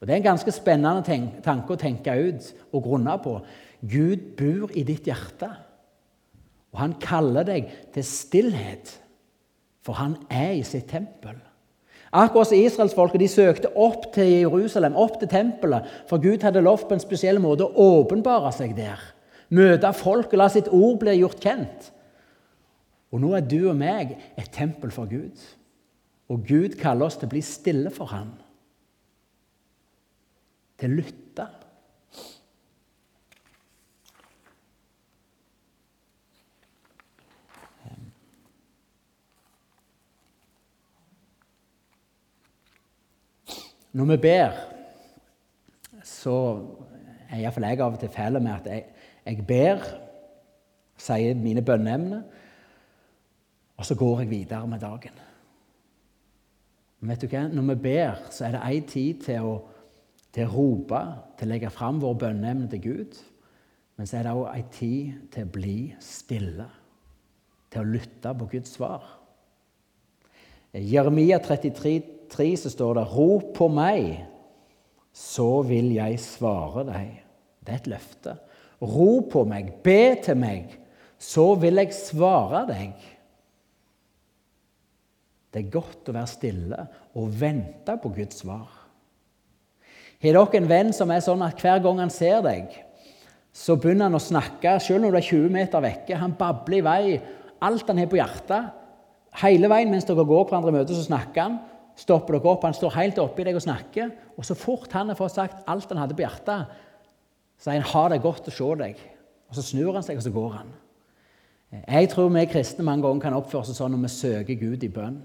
Og 0.00 0.06
Det 0.06 0.14
er 0.14 0.16
en 0.16 0.30
ganske 0.30 0.52
spennende 0.52 1.18
tanke 1.44 1.74
å 1.74 1.80
tenke 1.80 2.14
ut 2.16 2.46
og 2.72 2.82
grunne 2.86 3.18
på. 3.20 3.34
Gud 3.80 4.32
bor 4.36 4.72
i 4.76 4.84
ditt 4.84 5.08
hjerte, 5.08 5.50
og 6.72 6.80
han 6.80 6.96
kaller 7.02 7.44
deg 7.44 7.68
til 7.92 8.04
stillhet, 8.06 8.94
for 9.84 9.98
han 9.98 10.16
er 10.30 10.54
i 10.56 10.64
sitt 10.64 10.88
tempel. 10.88 11.36
Akkurat 12.10 12.48
som 12.50 12.58
israelsfolket 12.58 13.30
søkte 13.30 13.70
opp 13.78 14.08
til 14.14 14.26
Jerusalem, 14.40 14.96
opp 14.98 15.20
til 15.20 15.30
tempelet, 15.30 15.86
for 16.08 16.18
Gud 16.22 16.42
hadde 16.42 16.62
lovt 16.64 16.88
på 16.88 16.96
en 16.96 17.02
spesiell 17.02 17.38
måte 17.42 17.68
å 17.68 17.88
åpenbare 18.00 18.50
seg 18.56 18.74
der. 18.78 18.98
Møte 19.50 19.92
folk 19.94 20.32
og 20.32 20.40
la 20.40 20.48
sitt 20.50 20.70
ord 20.74 20.98
bli 21.02 21.16
gjort 21.20 21.42
kjent. 21.42 21.90
Og 23.10 23.22
nå 23.22 23.32
er 23.34 23.46
du 23.46 23.58
og 23.70 23.78
meg 23.78 24.16
et 24.38 24.50
tempel 24.54 24.92
for 24.94 25.10
Gud. 25.10 25.38
Og 26.30 26.44
Gud 26.46 26.76
kaller 26.78 27.08
oss 27.08 27.18
til 27.18 27.26
å 27.26 27.32
bli 27.32 27.42
stille 27.42 27.90
for 27.94 28.10
ham. 28.10 28.30
Til 30.80 30.94
å 30.94 31.00
lytte. 31.00 31.46
Når 43.92 44.04
vi 44.04 44.16
ber, 44.22 44.52
så 46.06 46.34
er 47.30 47.40
iallfall 47.40 47.66
jeg 47.66 47.80
av 47.82 47.96
og 47.96 47.98
til 47.98 48.12
fæl 48.14 48.38
med 48.38 48.52
at 48.52 48.68
jeg, 48.70 48.84
jeg 49.26 49.46
ber, 49.46 49.82
sier 51.00 51.34
mine 51.34 51.64
bønneemner, 51.66 52.22
og 53.76 53.88
så 53.88 53.96
går 53.98 54.22
jeg 54.22 54.30
videre 54.30 54.68
med 54.70 54.80
dagen. 54.80 55.18
Men 57.00 57.10
vet 57.10 57.24
du 57.24 57.32
hva? 57.32 57.42
Når 57.48 57.66
vi 57.72 57.76
ber, 57.88 58.22
så 58.30 58.46
er 58.46 58.54
det 58.54 58.62
ei 58.68 58.80
tid 58.86 59.22
til 59.26 59.48
å, 59.48 59.54
til 60.34 60.46
å 60.46 60.52
rope, 60.54 61.00
til 61.38 61.48
å 61.48 61.52
legge 61.52 61.72
fram 61.74 61.98
våre 62.02 62.18
bønneemner 62.26 62.70
til 62.70 62.84
Gud. 62.84 63.18
Men 63.96 64.08
så 64.08 64.20
er 64.20 64.26
det 64.26 64.36
òg 64.36 64.46
ei 64.52 64.62
tid 64.72 65.24
til 65.34 65.46
å 65.46 65.52
bli 65.56 65.78
stille, 66.02 66.68
til 67.70 67.82
å 67.82 67.90
lytte 67.96 68.34
på 68.38 68.48
Guds 68.54 68.76
svar. 68.78 69.04
I 70.72 70.84
Jeremia 70.86 71.40
33 71.42 71.98
3 72.30 72.56
så 72.56 72.70
står 72.70 72.94
det 72.94 73.06
'Rop 73.10 73.54
på 73.54 73.68
meg, 73.68 74.26
så 75.12 75.62
vil 75.62 75.92
jeg 75.94 76.20
svare 76.20 76.84
deg'. 76.86 77.22
Det 77.66 77.72
er 77.72 77.80
et 77.80 77.86
løfte. 77.86 78.36
Rop 78.82 79.30
på 79.32 79.44
meg, 79.44 79.72
be 79.82 80.16
til 80.24 80.36
meg, 80.36 80.78
så 81.18 81.54
vil 81.54 81.76
jeg 81.76 81.92
svare 81.92 82.66
deg. 82.66 82.94
Det 85.52 85.64
er 85.64 85.70
godt 85.70 86.08
å 86.08 86.12
være 86.12 86.30
stille 86.30 86.86
og 87.14 87.40
vente 87.40 87.98
på 88.02 88.08
Guds 88.14 88.40
svar. 88.40 88.79
Har 90.20 90.36
dere 90.36 90.60
en 90.60 90.68
venn 90.68 90.92
som 90.92 91.10
er 91.10 91.22
sånn 91.24 91.42
at 91.42 91.60
hver 91.60 91.80
gang 91.84 92.02
han 92.02 92.12
ser 92.12 92.42
deg, 92.44 92.74
så 93.52 93.76
begynner 93.80 94.10
han 94.10 94.18
å 94.18 94.22
snakke, 94.22 94.76
selv 94.80 95.02
når 95.02 95.14
du 95.14 95.18
er 95.18 95.26
20 95.26 95.54
meter 95.54 95.82
vekke. 95.82 96.18
Han 96.20 96.36
babler 96.38 96.78
i 96.78 96.84
vei 96.86 97.20
alt 97.60 97.88
han 97.88 97.98
har 97.98 98.08
på 98.10 98.20
hjertet. 98.20 98.70
Hele 99.40 99.68
veien 99.70 99.90
mens 99.90 100.06
dere 100.06 100.26
går 100.26 100.46
hverandre 100.46 100.70
i 100.70 100.76
møte, 100.76 100.94
så 100.94 101.06
snakker 101.08 101.42
han 101.42 101.58
stopper 102.00 102.36
dere 102.36 102.52
opp. 102.52 102.66
Han 102.66 102.76
står 102.76 102.96
helt 102.96 103.20
oppi 103.22 103.46
deg 103.46 103.58
og 103.58 103.64
snakker. 103.64 104.12
Og 104.36 104.46
så 104.46 104.56
fort 104.58 104.92
han 104.96 105.12
har 105.12 105.18
fått 105.18 105.36
sagt 105.36 105.64
alt 105.70 105.90
han 105.92 106.02
hadde 106.02 106.16
på 106.16 106.24
hjertet, 106.24 106.76
sier 107.60 107.80
han 107.80 107.90
'ha 107.92 108.08
det 108.08 108.22
godt 108.22 108.48
å 108.48 108.50
se 108.50 108.64
deg'. 108.84 109.02
Og 109.50 109.54
Så 109.54 109.62
snur 109.62 109.92
han 109.92 110.02
seg, 110.02 110.16
og 110.16 110.22
så 110.22 110.30
går 110.30 110.52
han. 110.52 110.72
Jeg 111.88 112.08
tror 112.10 112.28
vi 112.28 112.46
kristne 112.46 112.84
mange 112.84 113.02
ganger 113.02 113.20
kan 113.20 113.34
oppføre 113.34 113.60
oss 113.60 113.76
sånn 113.76 113.92
når 113.92 114.02
vi 114.02 114.08
søker 114.08 114.60
Gud 114.60 114.82
i 114.82 114.88
bønn. 114.88 115.22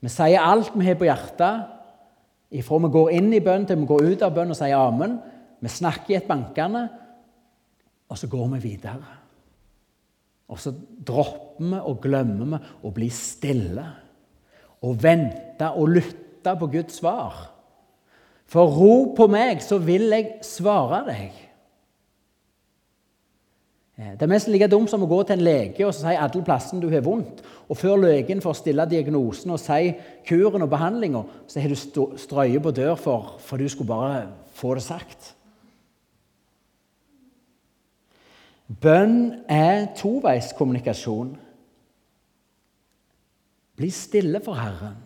Vi 0.00 0.08
sier 0.08 0.40
alt 0.40 0.70
vi 0.74 0.84
har 0.84 0.94
på 0.94 1.04
hjertet, 1.04 1.66
ifra 2.50 2.78
vi 2.84 2.92
går 2.94 3.12
inn 3.16 3.32
i 3.34 3.42
bønn 3.42 3.66
til 3.66 3.80
vi 3.80 3.88
går 3.88 4.10
ut 4.12 4.24
av 4.26 4.34
bønn 4.36 4.54
og 4.54 4.58
sier 4.58 4.78
amen. 4.78 5.18
Vi 5.62 5.72
snakker 5.72 6.14
i 6.14 6.18
et 6.18 6.28
bankende, 6.28 6.84
og 8.06 8.18
så 8.20 8.28
går 8.30 8.50
vi 8.54 8.62
videre. 8.68 9.14
Og 10.52 10.60
så 10.62 10.70
dropper 10.72 11.64
vi 11.72 11.80
og 11.80 12.00
glemmer 12.04 12.52
vi 12.52 12.60
å 12.86 12.92
bli 12.94 13.08
stille 13.10 13.86
og 14.86 14.98
vente 15.02 15.72
og 15.74 15.90
lytte 15.96 16.52
på 16.60 16.68
Guds 16.70 17.00
svar. 17.00 17.38
For 18.46 18.70
ro 18.70 19.14
på 19.16 19.26
meg, 19.32 19.58
så 19.64 19.80
vil 19.82 20.06
jeg 20.12 20.44
svare 20.46 21.02
deg. 21.08 21.45
Eh, 23.96 24.12
det 24.12 24.26
er 24.26 24.28
nesten 24.28 24.52
like 24.52 24.68
dumt 24.68 24.90
som 24.92 25.04
å 25.04 25.08
gå 25.08 25.22
til 25.24 25.38
en 25.38 25.46
lege 25.46 25.86
og 25.86 25.94
si 25.96 26.12
alle 26.12 26.42
plassene 26.44 26.82
du 26.82 26.90
har 26.92 27.04
vondt. 27.04 27.40
Og 27.66 27.78
før 27.80 27.96
legen 28.04 28.42
får 28.44 28.60
stille 28.60 28.84
diagnosen 28.90 29.54
og 29.54 29.62
si 29.62 29.94
kuren 30.28 30.66
og 30.66 30.70
behandlinga, 30.70 31.24
så 31.48 31.62
har 31.62 31.72
du 31.72 31.78
strøyet 32.20 32.62
på 32.62 32.74
dør 32.76 32.94
for, 33.00 33.34
for 33.40 33.56
du 33.56 33.68
skulle 33.72 33.90
bare 33.90 34.26
få 34.56 34.76
det 34.76 34.84
sagt. 34.84 35.32
Bønn 38.66 39.46
er 39.48 39.92
toveiskommunikasjon. 39.96 41.36
Bli 43.76 43.90
stille 43.94 44.40
for 44.42 44.58
Herren 44.58 44.96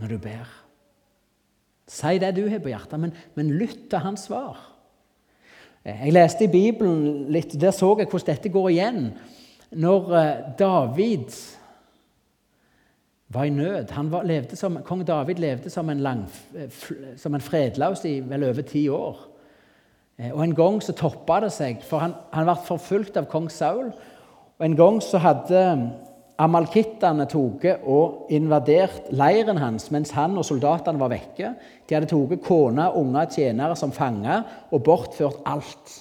når 0.00 0.14
du 0.14 0.18
ber. 0.22 0.58
Si 1.90 2.18
det 2.22 2.30
du 2.36 2.46
har 2.48 2.62
på 2.62 2.70
hjertet, 2.70 3.00
men, 3.00 3.12
men 3.36 3.56
lytt 3.58 3.90
til 3.90 4.04
hans 4.04 4.28
svar. 4.30 4.71
Jeg 5.84 6.12
leste 6.14 6.44
i 6.46 6.50
Bibelen 6.50 7.26
litt, 7.34 7.56
der 7.60 7.74
så 7.74 7.96
jeg 7.98 8.06
hvordan 8.06 8.28
dette 8.36 8.52
går 8.54 8.68
igjen. 8.70 9.08
Når 9.82 10.12
eh, 10.14 10.44
David 10.58 11.34
var 13.32 13.48
i 13.48 13.50
nød 13.50 13.90
han 13.90 14.12
var, 14.12 14.28
som, 14.54 14.78
Kong 14.86 15.02
David 15.06 15.40
levde 15.42 15.70
som 15.70 15.90
en, 15.90 16.00
lang, 16.00 16.22
som 17.16 17.34
en 17.34 17.40
fredlaus 17.40 18.04
i 18.04 18.20
vel 18.20 18.44
over 18.44 18.62
ti 18.62 18.88
år. 18.88 19.18
Eh, 20.18 20.30
og 20.30 20.44
En 20.44 20.54
gang 20.54 20.82
så 20.82 20.94
toppa 20.94 21.40
det 21.40 21.50
seg, 21.52 21.82
for 21.82 21.98
han, 22.04 22.14
han 22.30 22.46
ble 22.46 22.56
forfulgt 22.66 23.18
av 23.18 23.26
kong 23.32 23.50
Saul. 23.50 23.90
Og 24.58 24.66
En 24.66 24.76
gang 24.78 25.02
så 25.02 25.18
hadde 25.18 25.64
Amalkittene 26.42 27.26
tatt 27.30 27.66
og 27.86 28.32
invadert 28.34 29.10
leiren 29.14 29.60
hans 29.60 29.90
mens 29.94 30.10
han 30.16 30.34
og 30.40 30.46
soldatene 30.48 30.98
var 30.98 31.12
vekke. 31.12 31.52
De 31.86 31.94
hadde 31.94 32.08
tatt 32.10 32.42
kone, 32.42 32.88
unger, 32.98 33.28
tjenere 33.30 33.76
som 33.78 33.92
fanger 33.94 34.42
og 34.72 34.82
bortført 34.86 35.44
alt. 35.46 36.00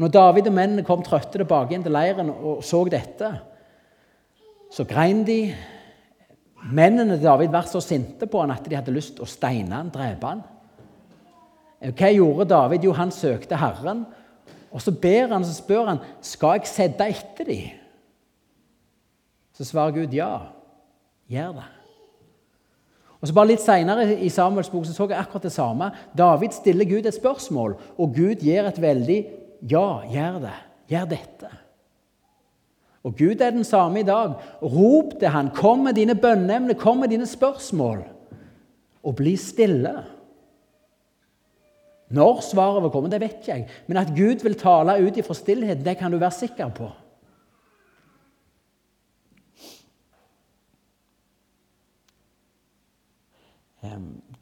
Når 0.00 0.12
David 0.14 0.48
og 0.48 0.56
mennene 0.56 0.86
kom 0.86 1.02
trøtte 1.04 1.36
tilbake 1.36 1.76
inn 1.76 1.84
til 1.84 1.92
leiren 1.92 2.30
og 2.32 2.62
så 2.64 2.80
dette, 2.88 3.34
så 4.70 4.86
grein 4.88 5.24
de. 5.26 5.42
Mennene 6.70 7.18
til 7.18 7.26
David 7.26 7.52
var 7.52 7.68
så 7.68 7.82
sinte 7.84 8.28
på 8.30 8.40
han 8.40 8.54
at 8.54 8.64
de 8.68 8.78
hadde 8.78 8.94
lyst 8.94 9.16
til 9.18 9.26
å 9.26 9.28
steine 9.28 9.76
han, 9.76 9.92
drepe 9.92 10.30
han. 10.30 10.42
Hva 11.80 12.10
gjorde 12.12 12.48
David? 12.52 12.84
Jo, 12.84 12.94
han 12.96 13.12
søkte 13.12 13.58
Herren. 13.60 14.04
Og 14.70 14.82
så 14.84 14.92
ber 14.92 15.32
han, 15.32 15.44
så 15.44 15.56
spør 15.56 15.88
han 15.88 16.02
skal 16.24 16.60
jeg 16.60 16.70
sette 16.70 17.08
etter 17.10 17.48
dem. 17.48 17.79
Så 19.60 19.66
svarer 19.68 19.92
Gud 19.92 20.14
ja. 20.16 20.38
Gjør 21.28 21.58
det. 21.58 21.66
Og 23.20 23.28
så 23.28 23.34
bare 23.36 23.50
Litt 23.50 23.60
seinere 23.60 24.06
i 24.16 24.30
Samuels 24.32 24.70
bok 24.72 24.86
så, 24.88 24.94
så 24.96 25.04
jeg 25.10 25.20
akkurat 25.20 25.44
det 25.44 25.52
samme. 25.52 25.90
David 26.16 26.56
stiller 26.56 26.88
Gud 26.88 27.04
et 27.04 27.16
spørsmål, 27.18 27.74
og 28.00 28.14
Gud 28.16 28.40
gir 28.40 28.64
et 28.64 28.80
veldig 28.80 29.18
ja. 29.68 29.88
Gjør 30.08 30.38
det. 30.46 30.54
Gjør 30.88 31.10
dette. 31.10 31.50
Og 33.04 33.12
Gud 33.16 33.44
er 33.44 33.52
den 33.52 33.68
samme 33.68 34.00
i 34.00 34.08
dag. 34.08 34.38
Rop 34.64 35.12
til 35.20 35.28
han, 35.28 35.52
Kom 35.52 35.84
med 35.84 36.00
dine 36.00 36.16
bønneemner, 36.16 36.80
kom 36.80 37.04
med 37.04 37.12
dine 37.12 37.28
spørsmål. 37.28 38.00
Og 39.04 39.16
bli 39.20 39.36
stille. 39.40 39.92
Når 42.10 42.40
svaret 42.48 42.82
vil 42.82 42.92
komme, 42.96 43.12
det 43.12 43.20
vet 43.20 43.44
jeg. 43.48 43.68
Men 43.86 44.00
at 44.00 44.16
Gud 44.16 44.40
vil 44.42 44.56
tale 44.56 44.96
ut 45.04 45.20
ifra 45.20 45.36
stillheten, 45.36 45.84
det 45.84 45.98
kan 46.00 46.12
du 46.12 46.18
være 46.18 46.40
sikker 46.40 46.72
på. 46.76 46.88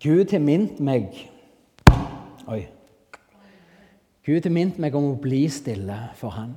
Gud 0.03 0.33
har 0.35 0.43
minnet 0.43 0.81
meg 0.83 1.13
Oi. 2.49 2.63
Gud 4.25 4.45
har 4.45 4.53
minnet 4.53 4.81
meg 4.81 4.97
om 4.97 5.13
å 5.13 5.21
bli 5.21 5.43
stille 5.53 5.97
for 6.19 6.35
Han. 6.37 6.55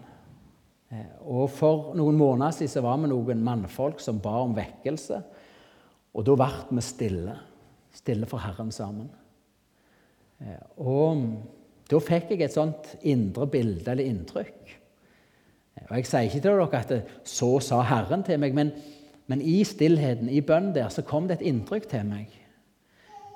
Eh, 0.91 1.07
og 1.23 1.49
For 1.51 1.93
noen 1.99 2.17
måneder 2.19 2.55
siden 2.55 2.73
så 2.73 2.83
var 2.85 2.99
vi 2.99 3.11
noen 3.11 3.43
mannfolk 3.43 4.01
som 4.03 4.19
ba 4.23 4.37
om 4.43 4.55
vekkelse. 4.55 5.21
Og 6.15 6.27
da 6.27 6.35
ble 6.39 6.49
vi 6.71 6.83
stille. 6.83 7.35
Stille 7.95 8.27
for 8.27 8.43
Herren 8.43 8.71
sammen. 8.75 9.09
Eh, 10.39 10.59
og 10.83 11.23
da 11.91 11.99
fikk 11.99 12.33
jeg 12.33 12.45
et 12.47 12.55
sånt 12.55 12.93
indre 13.03 13.47
bilde 13.51 13.91
eller 13.91 14.07
inntrykk. 14.07 14.75
Eh, 15.75 15.87
og 15.89 15.95
Jeg 15.97 16.07
sier 16.07 16.27
ikke 16.27 16.39
til 16.39 16.51
dere 16.51 16.69
at 16.81 16.91
det, 16.91 17.01
så 17.23 17.53
sa 17.63 17.81
Herren 17.87 18.23
til 18.27 18.39
meg, 18.39 18.55
men, 18.55 18.71
men 19.27 19.43
i 19.43 19.61
stillheten, 19.67 20.31
i 20.31 20.43
bønn 20.43 20.71
der, 20.75 20.87
så 20.87 21.03
kom 21.07 21.27
det 21.27 21.39
et 21.39 21.49
inntrykk 21.51 21.87
til 21.91 22.07
meg. 22.07 22.40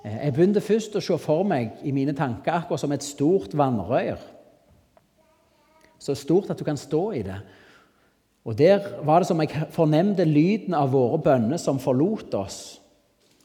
Jeg 0.05 0.33
begynte 0.35 0.61
først 0.61 0.95
å 0.95 1.01
se 1.01 1.17
for 1.17 1.43
meg 1.47 1.79
i 1.83 1.93
mine 1.95 2.13
tanker 2.13 2.59
akkurat 2.59 2.81
som 2.81 2.93
et 2.93 3.03
stort 3.03 3.55
vannrør 3.57 4.19
så 6.05 6.15
stort 6.17 6.51
at 6.53 6.59
du 6.59 6.65
kan 6.67 6.77
stå 6.77 7.03
i 7.17 7.23
det. 7.25 7.37
Og 8.45 8.57
Der 8.57 8.83
var 9.05 9.19
det 9.19 9.27
som 9.27 9.41
jeg 9.41 9.69
fornemte 9.73 10.25
lyden 10.25 10.75
av 10.77 10.91
våre 10.93 11.17
bønner 11.17 11.57
som 11.57 11.81
forlot 11.81 12.33
oss, 12.37 12.79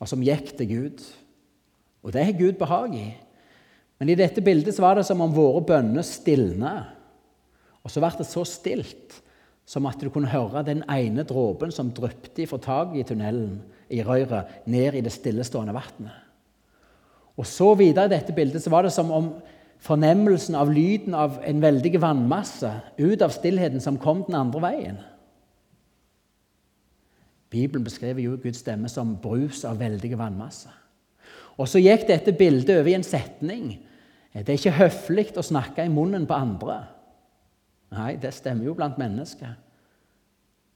og 0.00 0.08
som 0.08 0.22
gikk 0.24 0.52
til 0.58 0.68
Gud. 0.68 1.00
Og 2.04 2.12
det 2.12 2.24
har 2.24 2.36
Gud 2.36 2.58
behag 2.60 2.94
i. 2.96 3.08
Men 4.00 4.12
i 4.12 4.16
dette 4.16 4.44
bildet 4.44 4.76
så 4.76 4.84
var 4.84 4.96
det 4.96 5.06
som 5.08 5.20
om 5.20 5.32
våre 5.32 5.62
bønner 5.64 6.04
stilna. 6.04 6.74
Og 7.84 7.92
så 7.92 8.00
ble 8.00 8.12
det 8.18 8.28
så 8.28 8.44
stilt 8.48 9.20
som 9.68 9.86
at 9.88 10.00
du 10.00 10.10
kunne 10.12 10.32
høre 10.32 10.64
den 10.66 10.82
ene 10.90 11.24
dråpen 11.24 11.72
som 11.72 11.92
dryppet 11.96 12.48
fra 12.48 12.58
taket 12.60 13.00
i 13.00 13.06
tunnelen 13.08 13.60
i 13.92 14.02
røret, 14.04 14.66
ned 14.66 14.96
i 14.96 15.04
det 15.04 15.12
stillestående 15.12 15.76
vannet. 15.76 16.29
Og 17.40 17.48
så 17.48 17.72
videre 17.78 18.08
i 18.08 18.12
dette 18.12 18.34
bildet 18.36 18.62
så 18.62 18.72
var 18.72 18.84
det 18.84 18.92
som 18.92 19.10
om 19.14 19.30
fornemmelsen 19.80 20.58
av 20.60 20.68
lyden 20.72 21.16
av 21.16 21.38
en 21.46 21.62
veldig 21.62 21.94
vannmasse 22.02 22.72
ut 22.98 23.22
av 23.24 23.32
stillheten 23.32 23.80
som 23.80 23.98
kom 24.00 24.26
den 24.26 24.36
andre 24.36 24.60
veien. 24.60 24.98
Bibelen 27.50 27.84
beskriver 27.84 28.22
jo 28.22 28.36
Guds 28.38 28.60
stemme 28.62 28.90
som 28.92 29.16
brus 29.22 29.64
av 29.66 29.80
veldige 29.80 30.18
vannmasser. 30.20 30.74
Og 31.58 31.68
så 31.68 31.80
gikk 31.80 32.06
dette 32.08 32.36
bildet 32.36 32.76
over 32.78 32.92
i 32.92 32.96
en 32.98 33.04
setning. 33.04 33.72
Det 34.32 34.46
er 34.46 34.60
ikke 34.60 34.76
høflig 34.76 35.26
å 35.36 35.44
snakke 35.44 35.84
i 35.84 35.92
munnen 35.92 36.28
på 36.28 36.36
andre. 36.36 36.78
Nei, 37.90 38.14
det 38.22 38.30
stemmer 38.36 38.68
jo 38.68 38.76
blant 38.78 39.00
mennesker. 39.00 39.56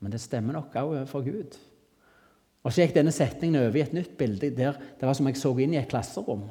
Men 0.02 0.12
det 0.12 0.20
stemmer 0.20 0.56
nok 0.56 0.74
òg 0.74 0.96
overfor 0.96 1.22
Gud. 1.28 1.54
Og 2.64 2.72
Så 2.72 2.80
gikk 2.80 2.94
denne 2.96 3.12
setningen 3.12 3.60
over 3.60 3.76
i 3.76 3.84
et 3.84 3.92
nytt 3.92 4.16
bilde. 4.16 4.50
der 4.50 4.72
Det 5.00 5.06
var 5.06 5.12
som 5.12 5.26
jeg 5.26 5.36
så 5.36 5.58
inn 5.58 5.74
i 5.74 5.76
et 5.76 5.88
klasserom 5.88 6.50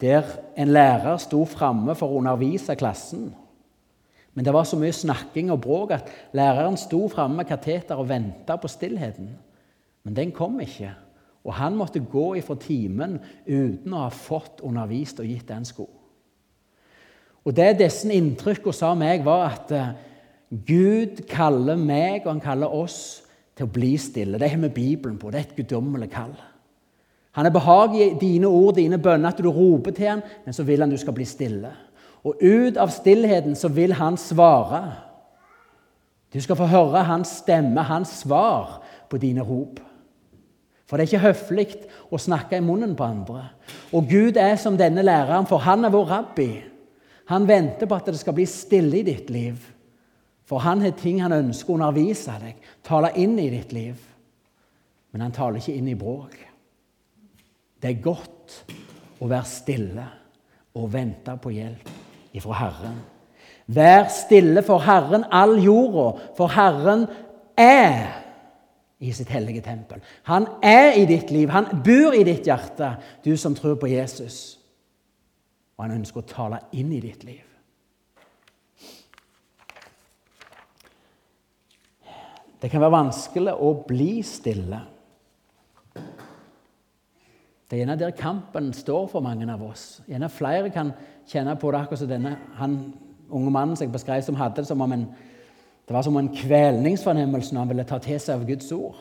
der 0.00 0.22
en 0.56 0.68
lærer 0.68 1.18
sto 1.18 1.42
framme 1.48 1.94
for 1.98 2.10
å 2.10 2.20
undervise 2.20 2.76
klassen. 2.78 3.32
Men 4.34 4.46
det 4.46 4.54
var 4.54 4.66
så 4.68 4.78
mye 4.78 4.94
snakking 4.94 5.50
og 5.50 5.60
bråk 5.64 5.94
at 5.96 6.10
læreren 6.36 6.78
sto 6.78 7.08
framme 7.10 7.40
med 7.40 7.48
kateter 7.48 7.98
og 7.98 8.08
venta 8.08 8.56
på 8.56 8.70
stillheten. 8.70 9.32
Men 10.06 10.16
den 10.16 10.32
kom 10.32 10.60
ikke, 10.62 10.92
og 11.44 11.56
han 11.58 11.76
måtte 11.76 12.00
gå 12.00 12.36
ifra 12.38 12.54
timen 12.60 13.18
uten 13.46 13.94
å 13.94 14.04
ha 14.04 14.12
fått 14.14 14.62
undervist 14.62 15.18
og 15.20 15.26
gitt 15.26 15.48
den 15.48 15.66
sko. 15.66 15.88
Og 17.44 17.56
Det 17.56 17.78
disse 17.78 18.12
inntrykkene 18.12 18.76
sa 18.76 18.92
meg, 18.94 19.24
var 19.24 19.46
at 19.48 19.70
eh, 19.72 19.92
Gud 20.68 21.24
kaller 21.28 21.76
meg 21.76 22.26
og 22.26 22.34
han 22.34 22.44
kaller 22.44 22.72
oss 22.74 23.24
til 23.58 23.66
å 23.66 23.72
bli 23.74 23.96
stille. 23.98 24.38
Det 24.38 24.48
har 24.50 24.62
vi 24.62 24.70
Bibelen 24.70 25.18
på. 25.18 25.32
Det 25.32 25.40
er 25.40 25.48
et 25.48 25.58
guddommelig 25.58 26.10
kall. 26.12 26.36
Han 27.38 27.46
er 27.46 27.54
behag 27.54 27.96
i 27.98 28.06
dine 28.18 28.46
ord, 28.46 28.76
dine 28.78 28.98
bønner, 28.98 29.32
at 29.32 29.42
du 29.42 29.50
roper 29.50 29.94
til 29.94 30.12
ham, 30.12 30.22
men 30.44 30.54
så 30.54 30.64
vil 30.66 30.80
han 30.82 30.90
du 30.90 30.96
skal 30.98 31.14
bli 31.14 31.26
stille. 31.28 31.70
Og 32.26 32.40
ut 32.42 32.78
av 32.80 32.90
stillheten 32.94 33.54
så 33.58 33.70
vil 33.70 33.94
han 33.98 34.16
svare. 34.18 34.82
Du 36.34 36.40
skal 36.42 36.58
få 36.58 36.66
høre 36.68 37.04
hans 37.08 37.38
stemme, 37.42 37.82
hans 37.82 38.20
svar 38.22 38.80
på 39.10 39.20
dine 39.22 39.44
rop. 39.46 39.78
For 40.88 40.96
det 40.96 41.04
er 41.04 41.10
ikke 41.12 41.26
høflig 41.26 41.66
å 42.10 42.20
snakke 42.20 42.58
i 42.58 42.64
munnen 42.64 42.94
på 42.96 43.06
andre. 43.06 43.50
Og 43.92 44.08
Gud 44.08 44.40
er 44.40 44.56
som 44.60 44.76
denne 44.76 45.04
læreren, 45.04 45.46
for 45.48 45.62
han 45.62 45.84
er 45.84 45.92
vår 45.92 46.10
rabbi. 46.10 46.50
Han 47.28 47.48
venter 47.48 47.88
på 47.88 47.96
at 47.96 48.08
det 48.08 48.20
skal 48.20 48.36
bli 48.36 48.46
stille 48.48 49.00
i 49.00 49.04
ditt 49.04 49.28
liv. 49.30 49.58
For 50.48 50.64
han 50.64 50.80
har 50.80 50.94
ting 50.96 51.20
han 51.20 51.34
ønsker 51.36 51.74
å 51.74 51.76
undervise 51.76 52.34
deg, 52.40 52.56
tale 52.86 53.12
inn 53.20 53.36
i 53.40 53.50
ditt 53.52 53.74
liv. 53.76 53.98
Men 55.12 55.26
han 55.26 55.34
taler 55.36 55.60
ikke 55.60 55.76
inn 55.76 55.90
i 55.92 55.98
bråk. 55.98 56.36
Det 57.78 57.90
er 57.90 58.02
godt 58.02 58.56
å 59.20 59.28
være 59.28 59.48
stille 59.48 60.06
og 60.78 60.92
vente 60.92 61.34
på 61.42 61.52
hjelp 61.52 61.90
ifra 62.38 62.56
Herren. 62.62 62.96
Vær 63.68 64.06
stille 64.12 64.62
for 64.64 64.80
Herren, 64.80 65.26
all 65.30 65.58
jorda, 65.60 66.30
for 66.38 66.52
Herren 66.54 67.04
er 67.58 68.24
i 68.98 69.12
sitt 69.12 69.28
hellige 69.30 69.60
tempel. 69.66 70.00
Han 70.30 70.48
er 70.64 70.96
i 70.98 71.04
ditt 71.06 71.30
liv, 71.30 71.52
han 71.52 71.68
bor 71.84 72.16
i 72.16 72.24
ditt 72.26 72.48
hjerte, 72.48 72.94
du 73.24 73.36
som 73.36 73.54
tror 73.54 73.76
på 73.78 73.90
Jesus. 73.92 74.56
Og 75.76 75.84
han 75.84 75.98
ønsker 76.00 76.24
å 76.24 76.30
tale 76.30 76.62
inn 76.72 76.90
i 76.96 77.02
ditt 77.04 77.28
liv. 77.28 77.47
Det 82.62 82.70
kan 82.70 82.82
være 82.82 82.96
vanskelig 82.96 83.54
å 83.54 83.72
bli 83.86 84.18
stille. 84.26 84.80
Det 87.68 87.76
er 87.76 87.82
gjerne 87.82 87.98
der 88.00 88.16
kampen 88.16 88.72
står 88.72 89.10
for 89.12 89.22
mange 89.22 89.46
av 89.52 89.62
oss. 89.62 90.00
Gjerne 90.08 90.30
Flere 90.32 90.70
kan 90.72 90.94
kjenne 91.28 91.54
på 91.60 91.70
det 91.70 91.82
akkurat 91.82 92.00
som 92.00 92.10
denne 92.10 92.32
han, 92.56 92.78
unge 93.28 93.52
mannen 93.52 93.76
som 93.76 93.84
jeg 93.84 93.92
beskrev, 93.92 94.22
som 94.24 94.38
hadde 94.40 94.62
det 94.62 94.70
som 94.70 94.80
om 94.80 94.94
en, 94.96 95.04
det 95.86 95.94
var 95.94 96.02
som 96.02 96.16
en 96.16 96.30
kvelningsfornemmelse 96.32 97.54
når 97.54 97.60
han 97.60 97.74
ville 97.74 97.86
ta 97.88 98.00
til 98.02 98.18
seg 98.20 98.40
av 98.40 98.48
Guds 98.48 98.72
ord. 98.72 98.96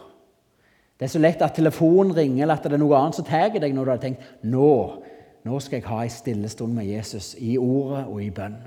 Det 0.99 1.07
er 1.07 1.13
så 1.13 1.21
lett 1.21 1.41
at 1.45 1.55
telefonen 1.55 2.11
ringer, 2.17 2.43
eller 2.43 2.57
at 2.57 2.67
det 2.67 2.75
er 2.75 2.81
noe 2.81 2.99
annet 2.99 3.17
som 3.17 3.25
tar 3.25 3.55
deg 3.55 3.73
når 3.73 3.85
du 3.85 3.93
har 3.93 4.03
tenkt 4.03 4.43
nå, 4.43 4.69
nå 5.47 5.59
skal 5.63 5.79
jeg 5.79 5.87
ha 5.87 6.01
en 6.03 6.13
stille 6.13 6.51
stund 6.51 6.75
med 6.75 6.89
Jesus 6.89 7.35
i 7.39 7.55
ordet 7.57 8.03
og 8.09 8.21
i 8.21 8.31
bønn. 8.35 8.57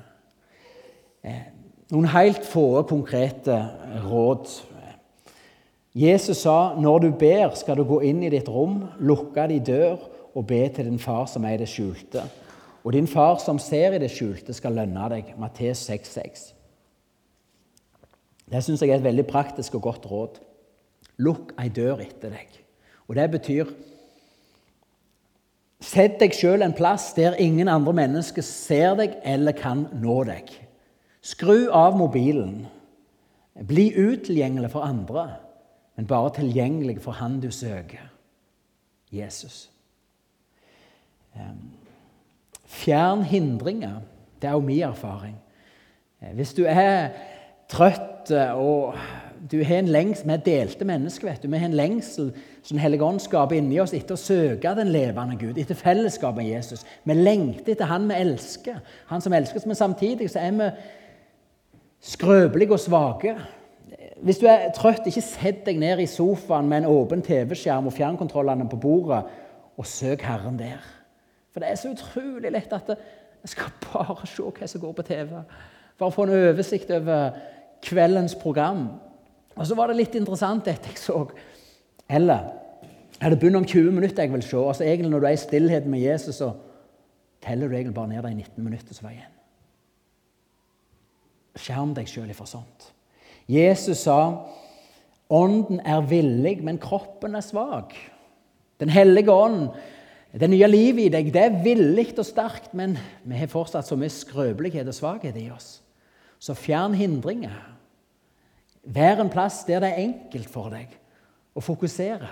Eh, 1.26 1.42
noen 1.92 2.08
helt 2.14 2.46
få 2.46 2.82
konkrete 2.88 3.58
råd 4.06 4.48
Jesus 5.94 6.36
sa, 6.36 6.74
'Når 6.74 6.98
du 6.98 7.10
ber, 7.10 7.54
skal 7.54 7.76
du 7.76 7.84
gå 7.84 8.00
inn 8.00 8.22
i 8.22 8.28
ditt 8.28 8.48
rom, 8.48 8.84
lukke 9.00 9.48
di 9.48 9.58
dør 9.58 9.96
og 10.34 10.46
be 10.46 10.68
til 10.68 10.84
din 10.84 10.98
far 10.98 11.26
som 11.26 11.44
er 11.44 11.50
i 11.50 11.56
det 11.56 11.68
skjulte.' 11.68 12.22
'Og 12.84 12.92
din 12.92 13.06
far 13.06 13.38
som 13.38 13.58
ser 13.58 13.92
i 13.92 13.98
det 13.98 14.10
skjulte, 14.10 14.52
skal 14.52 14.72
lønne 14.72 15.08
deg.' 15.10 15.34
Matteus 15.38 15.90
6,6. 15.90 16.54
Det 18.50 18.64
syns 18.64 18.82
jeg 18.82 18.90
er 18.90 18.94
et 18.94 19.04
veldig 19.04 19.26
praktisk 19.26 19.74
og 19.74 19.82
godt 19.82 20.10
råd. 20.10 20.40
Lukk 21.18 21.52
ei 21.58 21.68
dør 21.68 22.00
etter 22.00 22.30
deg. 22.30 22.48
Og 23.08 23.16
det 23.16 23.30
betyr 23.30 23.64
Sett 25.80 26.18
deg 26.20 26.34
sjøl 26.36 26.62
en 26.62 26.74
plass 26.76 27.14
der 27.16 27.38
ingen 27.40 27.68
andre 27.68 27.92
mennesker 27.92 28.42
ser 28.42 28.98
deg 28.98 29.14
eller 29.24 29.52
kan 29.52 29.86
nå 29.96 30.24
deg. 30.24 30.50
Skru 31.22 31.70
av 31.72 31.96
mobilen. 31.96 32.66
Bli 33.66 33.88
utilgjengelig 33.96 34.70
for 34.70 34.84
andre 34.84 35.30
men 36.00 36.06
bare 36.06 36.30
tilgjengelig 36.32 37.02
for 37.04 37.12
han 37.12 37.34
du 37.40 37.50
søker 37.52 38.06
Jesus. 39.12 39.70
Fjern 42.64 43.22
hindringer. 43.22 43.98
Det 44.42 44.48
er 44.48 44.52
jo 44.56 44.60
min 44.64 44.80
erfaring. 44.82 45.36
Eh, 46.22 46.32
hvis 46.34 46.54
du 46.56 46.62
er 46.64 47.10
trøtt 47.68 48.32
eh, 48.32 48.56
og 48.56 48.94
du 49.52 49.58
har 49.64 49.82
en 49.82 49.92
lengsel, 49.92 50.26
Vi 50.26 50.32
er 50.32 50.36
delte 50.36 50.84
mennesker. 50.84 51.28
vet 51.28 51.42
du. 51.42 51.48
Vi 51.48 51.58
har 51.58 51.68
en 51.68 51.76
lengsel 51.76 52.32
som 52.62 52.78
Den 52.78 53.20
skaper 53.20 53.56
inni 53.56 53.80
oss 53.80 53.92
etter 53.92 54.14
å 54.14 54.16
søke 54.16 54.74
den 54.74 54.88
levende 54.88 55.36
Gud, 55.36 55.58
etter 55.58 55.74
fellesskap 55.74 56.36
med 56.36 56.46
Jesus. 56.46 56.86
Vi 57.04 57.12
lengter 57.12 57.72
etter 57.72 57.84
Han 57.84 58.08
vi 58.08 58.14
elsker, 58.14 58.80
Han 59.06 59.20
som 59.20 59.32
elsker 59.32 59.56
oss. 59.56 59.66
Men 59.66 59.76
samtidig 59.76 60.30
så 60.30 60.38
er 60.38 60.50
vi 60.50 60.70
skrøpelige 62.00 62.72
og 62.72 62.80
svake. 62.80 63.36
Hvis 64.20 64.40
du 64.40 64.46
er 64.50 64.68
trøtt, 64.76 65.06
ikke 65.08 65.24
sett 65.24 65.62
deg 65.64 65.78
ned 65.80 66.02
i 66.02 66.08
sofaen 66.10 66.68
med 66.68 66.82
en 66.82 66.90
åpen 66.92 67.22
TV-skjerm 67.24 67.88
og 67.88 67.94
fjernkontrollene 67.96 68.68
på 68.68 68.78
bordet, 68.80 69.22
og 69.80 69.86
søk 69.88 70.26
Herren 70.28 70.58
der. 70.60 70.82
For 71.54 71.62
det 71.62 71.70
er 71.70 71.78
så 71.80 71.92
utrolig 71.94 72.50
lett 72.52 72.72
at 72.76 72.90
jeg 72.90 73.54
skal 73.54 73.72
bare 73.86 74.26
se 74.28 74.44
hva 74.44 74.68
som 74.68 74.82
går 74.82 74.92
på 74.98 75.06
TV. 75.08 75.32
Bare 75.98 76.12
få 76.12 76.26
en 76.26 76.34
oversikt 76.36 76.92
over 76.92 77.38
kveldens 77.84 78.36
program. 78.36 78.86
Og 79.56 79.66
så 79.66 79.76
var 79.76 79.88
det 79.88 79.96
litt 79.96 80.18
interessant, 80.20 80.68
dette 80.68 80.92
jeg 80.92 81.00
så. 81.00 81.24
Eller 82.10 82.52
er 83.20 83.32
det 83.32 83.40
bunn 83.40 83.56
om 83.56 83.64
20 83.64 83.92
minutter 83.96 84.24
jeg 84.24 84.32
vil 84.32 84.44
se? 84.44 84.56
Altså 84.60 84.84
egentlig 84.84 85.10
Når 85.10 85.20
du 85.20 85.26
er 85.26 85.36
i 85.36 85.44
stillhet 85.46 85.86
med 85.86 86.00
Jesus, 86.00 86.34
så 86.36 86.52
teller 87.42 87.68
du 87.68 87.74
egentlig 87.74 87.94
bare 87.94 88.08
ned 88.08 88.22
de 88.22 88.34
19 88.34 88.64
minutter 88.64 88.94
som 88.94 89.08
var 89.08 89.16
igjen. 89.16 89.36
Skjerm 91.56 91.94
deg 91.96 92.08
sjøl 92.08 92.30
ifra 92.30 92.46
sånt. 92.46 92.92
Jesus 93.50 94.04
sa 94.06 94.20
ånden 95.30 95.80
er 95.86 96.04
villig, 96.06 96.58
men 96.66 96.78
kroppen 96.82 97.34
er 97.38 97.44
svak. 97.44 97.94
Den 98.80 98.90
hellige 98.92 99.32
ånd, 99.32 99.70
det 100.32 100.50
nye 100.50 100.68
livet 100.70 101.08
i 101.08 101.12
deg, 101.12 101.32
det 101.34 101.42
er 101.42 101.58
villig 101.64 102.12
og 102.18 102.26
sterkt, 102.26 102.72
men 102.74 102.96
vi 103.26 103.38
har 103.38 103.50
fortsatt 103.50 103.88
så 103.88 103.98
mye 103.98 104.12
skrøpelighet 104.12 104.88
og 104.88 104.96
svakhet 104.96 105.36
i 105.40 105.48
oss. 105.50 105.80
Så 106.40 106.54
fjern 106.56 106.94
hindringer. 106.96 107.58
Vær 108.86 109.20
en 109.20 109.32
plass 109.32 109.64
der 109.68 109.82
det 109.82 109.90
er 109.90 110.06
enkelt 110.06 110.48
for 110.48 110.72
deg 110.72 110.94
å 111.54 111.62
fokusere. 111.64 112.30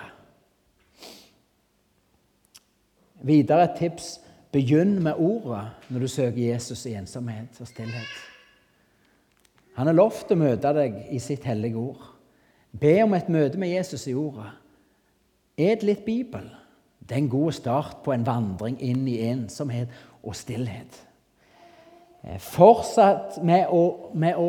Videre 3.28 3.66
et 3.66 3.78
tips 3.80 4.16
begynn 4.54 4.96
med 5.02 5.18
ordet 5.18 5.66
når 5.90 6.06
du 6.06 6.08
søker 6.08 6.40
Jesus 6.40 6.86
i 6.86 6.94
ensomhet 6.96 7.58
og 7.60 7.68
stillhet. 7.68 8.37
Han 9.78 9.86
har 9.86 9.94
lovt 9.94 10.32
å 10.34 10.38
møte 10.38 10.72
deg 10.74 11.04
i 11.14 11.20
sitt 11.22 11.44
hellige 11.46 11.78
ord. 11.78 12.06
Be 12.74 12.96
om 13.04 13.14
et 13.14 13.28
møte 13.30 13.60
med 13.60 13.70
Jesus 13.70 14.08
i 14.10 14.14
ordet. 14.18 14.50
Et 15.58 15.82
litt 15.86 16.02
Bibel. 16.06 16.48
Det 16.98 17.14
er 17.14 17.22
en 17.22 17.30
god 17.30 17.54
start 17.56 18.00
på 18.04 18.12
en 18.12 18.26
vandring 18.26 18.76
inn 18.84 19.06
i 19.08 19.20
ensomhet 19.30 19.92
og 20.20 20.34
stillhet. 20.36 20.98
Fortsett 22.42 23.38
med 23.46 23.70
å, 23.70 24.10
med 24.18 24.36
å 24.36 24.48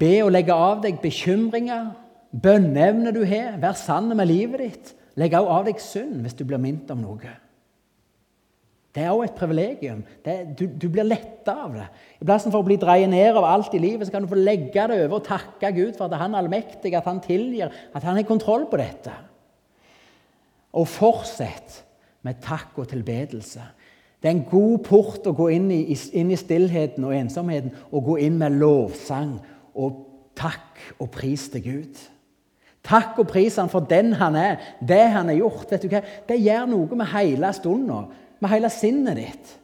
be 0.00 0.14
og 0.24 0.32
legge 0.32 0.56
av 0.56 0.80
deg 0.86 1.02
bekymringer, 1.04 1.92
bønneevner 2.32 3.14
du 3.14 3.22
har. 3.28 3.60
Vær 3.60 3.76
sann 3.78 4.08
med 4.08 4.32
livet 4.32 4.64
ditt. 4.64 4.92
Legg 5.20 5.36
også 5.36 5.56
av 5.58 5.68
deg 5.68 5.84
synd 5.84 6.24
hvis 6.24 6.38
du 6.38 6.46
blir 6.48 6.62
minnet 6.62 6.90
om 6.94 7.04
noe. 7.04 7.36
Det 8.90 9.04
er 9.04 9.12
òg 9.14 9.22
et 9.28 9.36
privilegium. 9.38 10.00
Er, 10.26 10.46
du, 10.58 10.64
du, 10.66 10.88
blir 10.90 11.06
letta 11.06 11.54
av 11.66 11.74
det. 11.76 11.86
I 12.18 12.26
plassen 12.26 12.50
for 12.50 12.64
å 12.64 12.66
bli 12.66 12.78
dreid 12.80 13.06
ned 13.12 13.38
av 13.38 13.46
alt 13.46 13.74
i 13.78 13.82
livet, 13.82 14.06
så 14.06 14.14
kan 14.14 14.24
du 14.24 14.30
få 14.30 14.38
legge 14.38 14.86
det 14.90 14.96
over 15.04 15.20
og 15.20 15.28
takke 15.28 15.70
Gud 15.76 15.92
for 15.94 16.08
at 16.08 16.18
han 16.18 16.34
er 16.34 16.42
allmektig, 16.42 16.90
at 16.98 17.06
han 17.06 17.22
tilgir, 17.22 17.70
at 17.94 18.06
han 18.06 18.18
har 18.18 18.26
kontroll 18.26 18.66
på 18.70 18.80
dette. 18.80 19.14
Og 20.74 20.90
fortsett 20.90 21.84
med 22.26 22.42
takk 22.42 22.78
og 22.82 22.90
tilbedelse. 22.90 23.62
Det 24.20 24.28
er 24.28 24.34
en 24.34 24.48
god 24.50 24.82
port 24.84 25.26
å 25.26 25.36
gå 25.38 25.46
inn 25.54 25.70
i, 25.72 25.84
inn 26.18 26.32
i 26.34 26.38
stillheten 26.38 27.06
og 27.06 27.14
ensomheten 27.16 27.72
og 27.88 28.10
gå 28.10 28.18
inn 28.26 28.36
med 28.40 28.58
lovsang 28.60 29.38
og 29.78 30.02
takk 30.36 30.82
og 30.98 31.08
pris 31.14 31.46
til 31.52 31.64
Gud. 31.64 32.02
Takk 32.84 33.20
og 33.22 33.28
pris 33.30 33.56
han 33.60 33.70
for 33.72 33.86
den 33.86 34.12
han 34.18 34.36
er, 34.36 34.58
det 34.80 35.04
han 35.14 35.30
har 35.30 35.38
gjort. 35.38 35.70
vet 35.70 35.84
du 35.84 35.92
hva? 35.92 36.02
Det 36.28 36.40
gjør 36.40 36.68
noe 36.68 36.98
med 36.98 37.12
hele 37.14 37.52
stunda 37.56 38.02
med 38.40 38.52
hele 38.52 38.70
sinnet 38.72 39.18
ditt. 39.20 39.56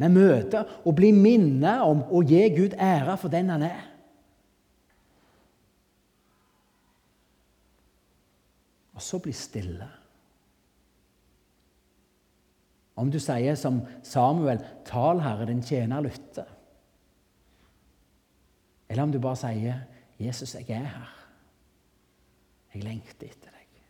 Med 0.00 0.14
møter 0.14 0.68
og 0.88 0.94
bli 0.96 1.10
minnet 1.12 1.82
om 1.84 2.02
å 2.08 2.22
gi 2.24 2.46
Gud 2.56 2.76
ære 2.80 3.16
for 3.20 3.32
den 3.32 3.50
han 3.52 3.66
er. 3.66 3.82
Og 8.96 9.04
så 9.04 9.20
bli 9.20 9.32
stille. 9.36 9.88
Om 13.00 13.08
du 13.12 13.16
sier 13.20 13.54
som 13.56 13.80
Samuel 14.04 14.60
'Tal, 14.84 15.20
Herre, 15.20 15.46
din 15.46 15.62
tjener 15.62 16.00
lytter'. 16.00 16.48
Eller 18.88 19.02
om 19.02 19.12
du 19.12 19.18
bare 19.18 19.36
sier 19.36 19.80
'Jesus, 20.18 20.54
jeg 20.54 20.70
er 20.70 20.84
her'. 20.84 21.16
Jeg 22.74 22.84
lengter 22.84 23.26
etter 23.26 23.50
deg. 23.50 23.82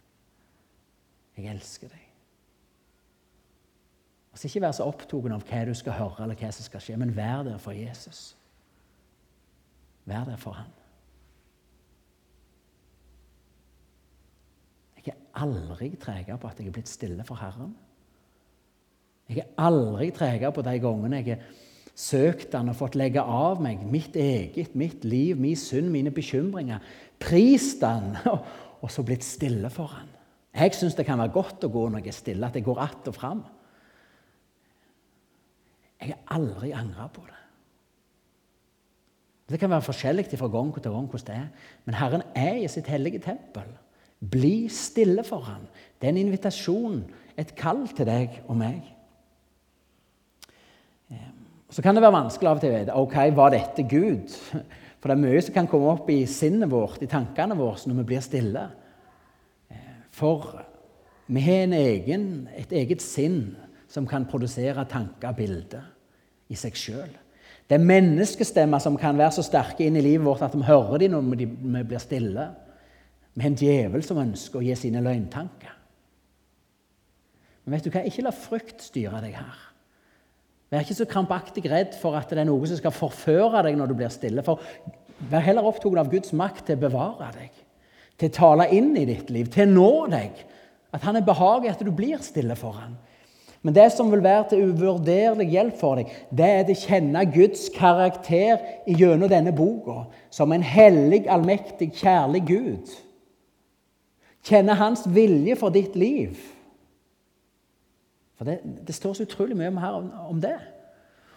Jeg 1.36 1.54
elsker 1.54 1.88
deg. 1.88 2.09
Altså 4.32 4.48
Ikke 4.48 4.62
vær 4.62 4.74
så 4.76 4.86
opptatt 4.86 5.32
av 5.32 5.46
hva 5.46 5.62
du 5.66 5.72
skal 5.74 5.96
høre, 5.98 6.24
eller 6.24 6.38
hva 6.38 6.50
som 6.54 6.66
skal 6.66 6.82
skje, 6.84 6.98
men 7.00 7.14
vær 7.16 7.42
der 7.46 7.58
for 7.58 7.74
Jesus. 7.74 8.36
Vær 10.06 10.24
der 10.28 10.38
for 10.40 10.58
ham. 10.58 10.70
Jeg 15.00 15.14
er 15.14 15.42
aldri 15.42 15.94
tregere 15.96 16.38
på 16.38 16.48
at 16.48 16.60
jeg 16.60 16.68
er 16.68 16.76
blitt 16.76 16.90
stille 16.90 17.24
for 17.24 17.40
Herren. 17.40 17.72
Jeg 19.30 19.44
er 19.44 19.50
aldri 19.62 20.10
tregere 20.14 20.52
på 20.52 20.62
de 20.66 20.78
gangene 20.82 21.20
jeg 21.22 21.36
har 21.36 21.44
søkt 22.00 22.54
Han 22.56 22.70
og 22.72 22.78
fått 22.78 22.96
legge 22.98 23.22
av 23.22 23.60
meg 23.62 23.82
mitt 23.86 24.16
eget, 24.16 24.74
mitt 24.78 25.04
liv, 25.04 25.38
min 25.38 25.58
synd, 25.58 25.90
mine 25.92 26.10
bekymringer. 26.14 26.80
Prist 27.20 27.82
Han, 27.86 28.14
og 28.82 28.90
så 28.90 29.04
blitt 29.06 29.26
stille 29.26 29.70
for 29.72 29.92
Han. 29.96 30.08
Jeg 30.54 30.74
syns 30.74 30.96
det 30.98 31.06
kan 31.06 31.20
være 31.20 31.34
godt 31.34 31.64
å 31.66 31.70
gå 31.72 31.88
når 31.88 32.02
jeg 32.02 32.12
er 32.12 32.18
stille, 32.18 32.46
at 32.46 32.56
jeg 32.58 32.66
går 32.66 32.80
att 32.82 33.08
og 33.08 33.14
fram. 33.14 33.42
Jeg 36.00 36.14
har 36.14 36.36
aldri 36.38 36.72
angra 36.72 37.08
på 37.12 37.22
det. 37.26 37.36
Det 39.50 39.58
kan 39.58 39.70
være 39.70 39.82
forskjellig 39.82 40.28
fra 40.38 40.48
gang 40.48 40.70
til 40.74 40.92
gang 40.92 41.08
hvordan 41.10 41.26
det 41.26 41.36
er. 41.36 41.48
Men 41.84 41.94
Herren 41.98 42.22
er 42.38 42.60
i 42.60 42.68
sitt 42.70 42.86
hellige 42.86 43.18
tempel. 43.18 43.66
Bli 44.20 44.68
stille 44.68 45.24
for 45.24 45.40
ham. 45.40 45.66
Det 45.98 46.06
er 46.06 46.14
en 46.14 46.24
invitasjon, 46.26 47.02
et 47.36 47.54
kall 47.56 47.86
til 47.88 48.06
deg 48.06 48.42
og 48.46 48.56
meg. 48.60 48.84
Så 51.70 51.82
kan 51.82 51.94
det 51.94 52.02
være 52.02 52.18
vanskelig 52.18 52.50
av 52.50 52.58
og 52.58 52.62
til 52.62 52.70
å 52.70 52.78
vite 52.78 53.00
ok, 53.00 53.16
var 53.34 53.54
dette 53.54 53.86
Gud. 53.90 54.30
For 55.00 55.08
det 55.08 55.16
er 55.16 55.22
mye 55.22 55.42
som 55.42 55.54
kan 55.54 55.68
komme 55.70 55.94
opp 55.94 56.10
i 56.12 56.24
sinnet 56.28 56.70
vårt, 56.70 57.02
i 57.02 57.10
tankene 57.10 57.56
våre, 57.58 57.80
når 57.86 58.02
vi 58.02 58.06
blir 58.10 58.24
stille. 58.24 58.66
For 60.14 60.50
vi 61.30 61.42
har 61.46 61.74
egen, 61.78 62.48
et 62.58 62.72
eget 62.74 63.02
sinn 63.02 63.56
som 63.90 64.06
kan 64.08 64.26
produsere 64.30 64.86
tanker 64.88 65.32
og 65.32 65.38
bilder 65.38 65.88
i 66.50 66.58
seg 66.58 66.78
sjøl. 66.78 67.10
Det 67.70 67.76
er 67.78 67.86
menneskestemmer 67.86 68.82
som 68.82 68.96
kan 68.98 69.18
være 69.18 69.36
så 69.36 69.44
sterke 69.46 69.86
inn 69.86 69.98
i 69.98 70.04
livet 70.04 70.26
vårt 70.26 70.42
at 70.46 70.56
vi 70.56 70.66
hører 70.66 71.04
dem 71.04 71.14
når 71.14 71.38
vi 71.38 71.82
blir 71.86 72.02
stille. 72.02 72.46
Har 73.38 73.46
en 73.46 73.58
djevel 73.58 74.02
som 74.06 74.18
ønsker 74.18 74.58
å 74.58 74.64
gi 74.64 74.74
sine 74.78 75.02
løgntanker. 75.04 75.76
Men 77.64 77.76
vet 77.76 77.86
du 77.86 77.92
hva? 77.94 78.02
Ikke 78.08 78.24
la 78.26 78.34
frykt 78.34 78.82
styre 78.82 79.20
deg 79.22 79.36
her. 79.38 79.66
Vær 80.70 80.82
ikke 80.82 80.98
så 80.98 81.06
krampaktig 81.10 81.64
redd 81.70 81.94
for 81.98 82.14
at 82.18 82.30
det 82.30 82.42
er 82.42 82.48
noe 82.48 82.66
som 82.66 82.78
skal 82.78 82.94
forføre 82.94 83.62
deg 83.66 83.78
når 83.78 83.90
du 83.90 83.96
blir 83.98 84.10
stille. 84.14 84.42
For 84.46 84.62
Vær 85.28 85.44
heller 85.44 85.66
opptatt 85.68 85.98
av 86.00 86.08
Guds 86.08 86.32
makt 86.36 86.64
til 86.68 86.78
å 86.78 86.84
bevare 86.86 87.28
deg, 87.34 87.56
til 88.20 88.30
å 88.30 88.36
tale 88.38 88.68
inn 88.72 88.94
i 88.96 89.04
ditt 89.08 89.28
liv, 89.32 89.50
til 89.52 89.68
å 89.68 89.74
nå 89.74 89.90
deg. 90.14 90.38
At 90.96 91.04
han 91.06 91.18
er 91.18 91.26
behaget 91.26 91.76
at 91.76 91.84
du 91.86 91.92
blir 91.94 92.22
stille 92.24 92.56
for 92.58 92.78
ham. 92.80 92.96
Men 93.62 93.74
det 93.76 93.90
som 93.92 94.08
vil 94.12 94.22
være 94.24 94.46
til 94.48 94.70
uvurderlig 94.70 95.50
hjelp 95.52 95.76
for 95.80 96.00
deg, 96.00 96.12
det 96.32 96.48
er 96.48 96.70
å 96.72 96.78
kjenne 96.80 97.26
Guds 97.28 97.66
karakter 97.74 98.62
gjennom 98.88 99.28
denne 99.28 99.52
boka 99.52 100.06
som 100.32 100.54
en 100.56 100.64
hellig, 100.64 101.26
allmektig, 101.28 101.90
kjærlig 102.00 102.40
Gud. 102.48 102.94
Kjenne 104.48 104.78
Hans 104.80 105.04
vilje 105.04 105.58
for 105.60 105.74
ditt 105.74 105.98
liv. 106.00 106.38
For 108.40 108.48
det, 108.48 108.62
det 108.88 108.96
står 108.96 109.18
så 109.18 109.26
utrolig 109.28 109.58
mye 109.58 109.74
her 109.82 109.98
om, 109.98 110.08
om 110.32 110.40
det. 110.40 110.56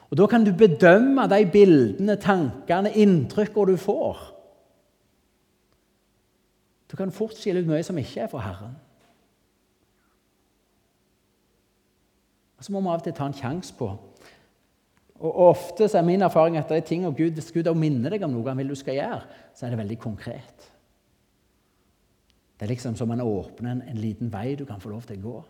Og 0.08 0.18
Da 0.18 0.30
kan 0.32 0.46
du 0.46 0.54
bedømme 0.56 1.28
de 1.28 1.42
bildene, 1.52 2.16
tankene, 2.16 2.94
inntrykkene 2.96 3.74
du 3.74 3.78
får. 3.82 4.22
Du 6.92 6.96
kan 6.96 7.12
fort 7.12 7.36
skille 7.36 7.60
ut 7.60 7.68
mye 7.68 7.84
som 7.84 7.98
ikke 7.98 8.22
er 8.24 8.32
for 8.32 8.40
Herren. 8.46 8.78
Og 12.64 12.68
så 12.70 12.72
må 12.72 12.80
vi 12.80 12.88
av 12.94 13.02
og 13.02 13.04
til 13.04 13.16
ta 13.18 13.26
en 13.28 13.34
sjanse 13.36 13.74
på. 13.76 13.90
Og 15.20 15.40
Ofte 15.50 15.90
er 15.92 16.06
min 16.08 16.22
erfaring 16.24 16.56
at 16.56 16.70
det 16.72 16.78
er 16.78 16.86
ting 16.88 17.04
og 17.04 17.18
Gud, 17.18 17.36
hvis 17.36 17.52
Gud 17.52 17.68
minner 17.76 18.14
deg 18.16 18.24
om 18.24 18.32
noe 18.32 18.48
han 18.48 18.62
vil 18.62 18.72
du 18.72 18.76
skal 18.80 18.96
gjøre, 18.96 19.18
så 19.52 19.66
er 19.66 19.74
det 19.74 19.80
veldig 19.82 19.98
konkret. 20.00 20.70
Det 22.56 22.64
er 22.64 22.72
liksom 22.72 22.96
som 22.96 23.12
han 23.12 23.20
åpner 23.20 23.72
en, 23.72 23.82
en 23.92 24.00
liten 24.00 24.32
vei 24.32 24.56
du 24.56 24.64
kan 24.64 24.80
få 24.80 24.94
lov 24.94 25.04
til 25.10 25.20
å 25.20 25.26
gå. 25.26 25.42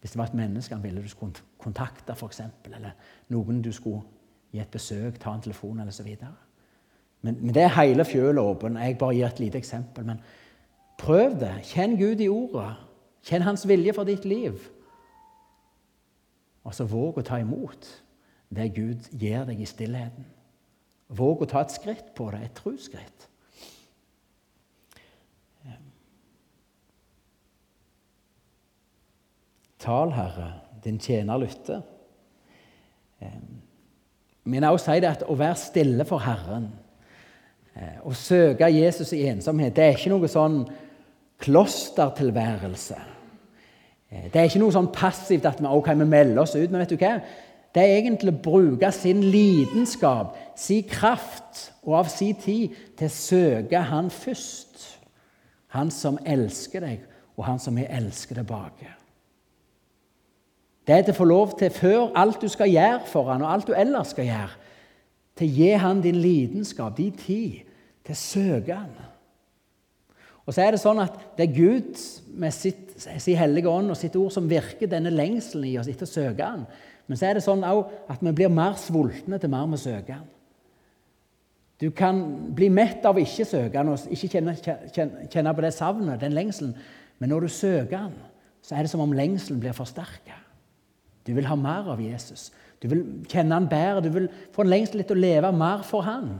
Hvis 0.00 0.14
det 0.14 0.20
var 0.22 0.32
et 0.32 0.38
menneske 0.40 0.72
han 0.72 0.84
ville 0.84 1.04
du 1.04 1.12
skulle 1.12 1.44
kontakte, 1.60 2.16
f.eks., 2.16 2.40
eller 2.72 2.96
noen 3.28 3.60
du 3.60 3.68
skulle 3.72 4.00
gi 4.48 4.62
et 4.64 4.72
besøk, 4.72 5.18
ta 5.20 5.34
en 5.36 5.44
telefon 5.44 5.80
eller 5.84 5.92
så 5.92 6.08
videre. 6.08 6.32
Men, 7.20 7.36
men 7.42 7.52
det 7.52 7.66
er 7.66 7.76
hele 7.82 8.08
fjølet 8.08 8.40
åpen. 8.40 8.80
Jeg 8.80 8.96
bare 9.00 9.16
gir 9.16 9.28
et 9.28 9.44
lite 9.44 9.60
eksempel. 9.60 10.08
Men 10.08 10.24
prøv 11.00 11.36
det. 11.40 11.52
Kjenn 11.68 12.00
Gud 12.00 12.20
i 12.24 12.28
ordet. 12.32 12.70
Kjenn 13.24 13.44
Hans 13.44 13.68
vilje 13.68 13.92
for 13.96 14.08
ditt 14.08 14.24
liv. 14.28 14.60
Og 16.64 16.74
så 16.74 16.86
våg 16.88 17.20
å 17.20 17.26
ta 17.26 17.38
imot 17.42 17.86
det 18.54 18.70
Gud 18.76 19.08
gir 19.12 19.44
deg 19.48 19.60
i 19.60 19.68
stillheten. 19.68 20.26
Våg 21.14 21.44
å 21.44 21.48
ta 21.48 21.62
et 21.64 21.74
skritt 21.74 22.12
på 22.16 22.30
det, 22.32 22.40
et 22.44 22.56
trosskritt. 22.56 23.28
Tal, 29.84 30.14
Herre, 30.16 30.48
din 30.80 30.96
tjener 30.96 31.36
lytter. 31.42 31.82
Men 34.44 34.62
jeg 34.62 34.76
også 34.76 34.92
si 34.92 35.02
det 35.04 35.10
at 35.10 35.24
å 35.28 35.36
være 35.36 35.60
stille 35.60 36.06
for 36.08 36.24
Herren, 36.24 36.70
eh, 37.76 37.98
å 38.04 38.12
søke 38.16 38.68
Jesus 38.72 39.12
i 39.16 39.26
ensomhet, 39.28 39.76
det 39.76 39.84
er 39.84 39.98
ikke 39.98 40.12
noe 40.12 40.28
sånn 40.28 40.62
klostertilværelse. 41.44 42.96
Eh, 44.10 44.28
det 44.32 44.40
er 44.40 44.48
ikke 44.48 44.62
noe 44.62 44.74
sånn 44.74 44.92
passivt 44.94 45.46
at 45.48 45.60
vi, 45.62 45.68
okay, 45.70 45.96
melder 45.96 46.42
oss 46.44 46.56
ut. 46.56 46.70
Men 46.70 46.82
vet 46.82 46.94
du 46.94 46.98
hva? 47.00 47.16
Det 47.74 47.82
er 47.82 47.96
egentlig 47.98 48.30
å 48.30 48.42
bruke 48.44 48.90
sin 48.94 49.22
lidenskap, 49.34 50.36
sin 50.56 50.84
kraft 50.86 51.70
og 51.82 51.96
av 52.04 52.10
sin 52.12 52.36
tid 52.38 52.74
til 52.98 53.10
å 53.10 53.14
søke 53.14 53.86
Han 53.90 54.12
først. 54.14 54.84
Han 55.74 55.90
som 55.90 56.20
elsker 56.22 56.84
deg, 56.86 57.00
og 57.34 57.48
han 57.48 57.58
som 57.58 57.74
vi 57.74 57.82
elsker 57.90 58.38
tilbake. 58.38 58.92
Det 60.86 60.94
er 60.94 61.02
til 61.02 61.14
å 61.14 61.18
få 61.18 61.26
lov 61.26 61.56
til, 61.58 61.72
før 61.72 62.12
alt 62.20 62.42
du 62.44 62.48
skal 62.52 62.70
gjøre 62.70 63.08
for 63.10 63.32
han, 63.32 63.42
og 63.42 63.50
alt 63.50 63.66
du 63.66 63.74
ellers 63.74 64.12
skal 64.12 64.28
gjøre, 64.28 64.52
til 65.34 65.48
å 65.48 65.56
gi 65.58 65.70
han 65.82 66.02
din 66.04 66.20
lidenskap, 66.22 66.94
din 66.96 67.16
tid, 67.18 67.64
til 68.04 68.14
å 68.14 68.20
søke 68.20 68.76
Han. 68.76 68.92
Og 70.44 70.52
så 70.52 70.60
er 70.60 70.74
det 70.74 70.82
sånn 70.82 71.00
at 71.00 71.16
det 71.38 71.46
er 71.46 71.56
Gud 71.56 72.00
med 72.36 72.52
sitt, 72.52 72.83
sin 72.96 73.38
hellige 73.38 73.70
ånd 73.70 73.90
og 73.90 73.98
sitt 73.98 74.16
ord 74.16 74.32
som 74.34 74.48
virker 74.50 74.90
denne 74.90 75.12
lengselen 75.12 75.66
i 75.68 75.78
oss 75.80 75.88
etter 75.90 76.06
å 76.06 76.10
søke 76.10 76.46
Han. 76.46 76.66
Men 77.06 77.20
så 77.20 77.28
er 77.28 77.36
det 77.36 77.44
sånn 77.44 77.64
at 77.64 78.22
vi 78.22 78.32
blir 78.32 78.52
mer 78.52 78.78
sultne 78.80 79.40
til 79.40 79.52
mer 79.52 79.66
vi 79.72 79.80
søker 79.82 80.20
Han. 80.20 80.30
Du 81.80 81.90
kan 81.90 82.20
bli 82.54 82.70
mett 82.70 83.04
av 83.04 83.18
å 83.18 83.22
ikke 83.22 83.46
søke 83.48 83.80
Han 83.80 83.92
og 83.92 84.06
ikke 84.14 84.30
kjenne, 84.36 84.54
kjenne 85.32 85.54
på 85.54 85.64
det 85.64 85.74
savnet, 85.74 86.22
den 86.22 86.36
lengselen. 86.36 86.76
Men 87.18 87.34
når 87.34 87.46
du 87.46 87.54
søker 87.56 88.06
Han, 88.06 88.16
så 88.64 88.76
er 88.76 88.86
det 88.86 88.92
som 88.94 89.02
om 89.04 89.12
lengselen 89.12 89.60
blir 89.60 89.76
forsterka. 89.76 90.38
Du 91.26 91.32
vil 91.34 91.48
ha 91.48 91.56
mer 91.56 91.90
av 91.92 92.00
Jesus. 92.00 92.50
Du 92.80 92.88
vil 92.88 93.02
kjenne 93.28 93.58
Han 93.58 93.68
bedre. 93.68 94.04
Du 94.04 94.12
vil 94.14 94.28
få 94.54 94.64
en 94.64 94.72
lengsel 94.72 95.02
etter 95.02 95.16
å 95.16 95.24
leve 95.24 95.52
mer 95.56 95.84
for 95.88 96.06
Han. 96.06 96.36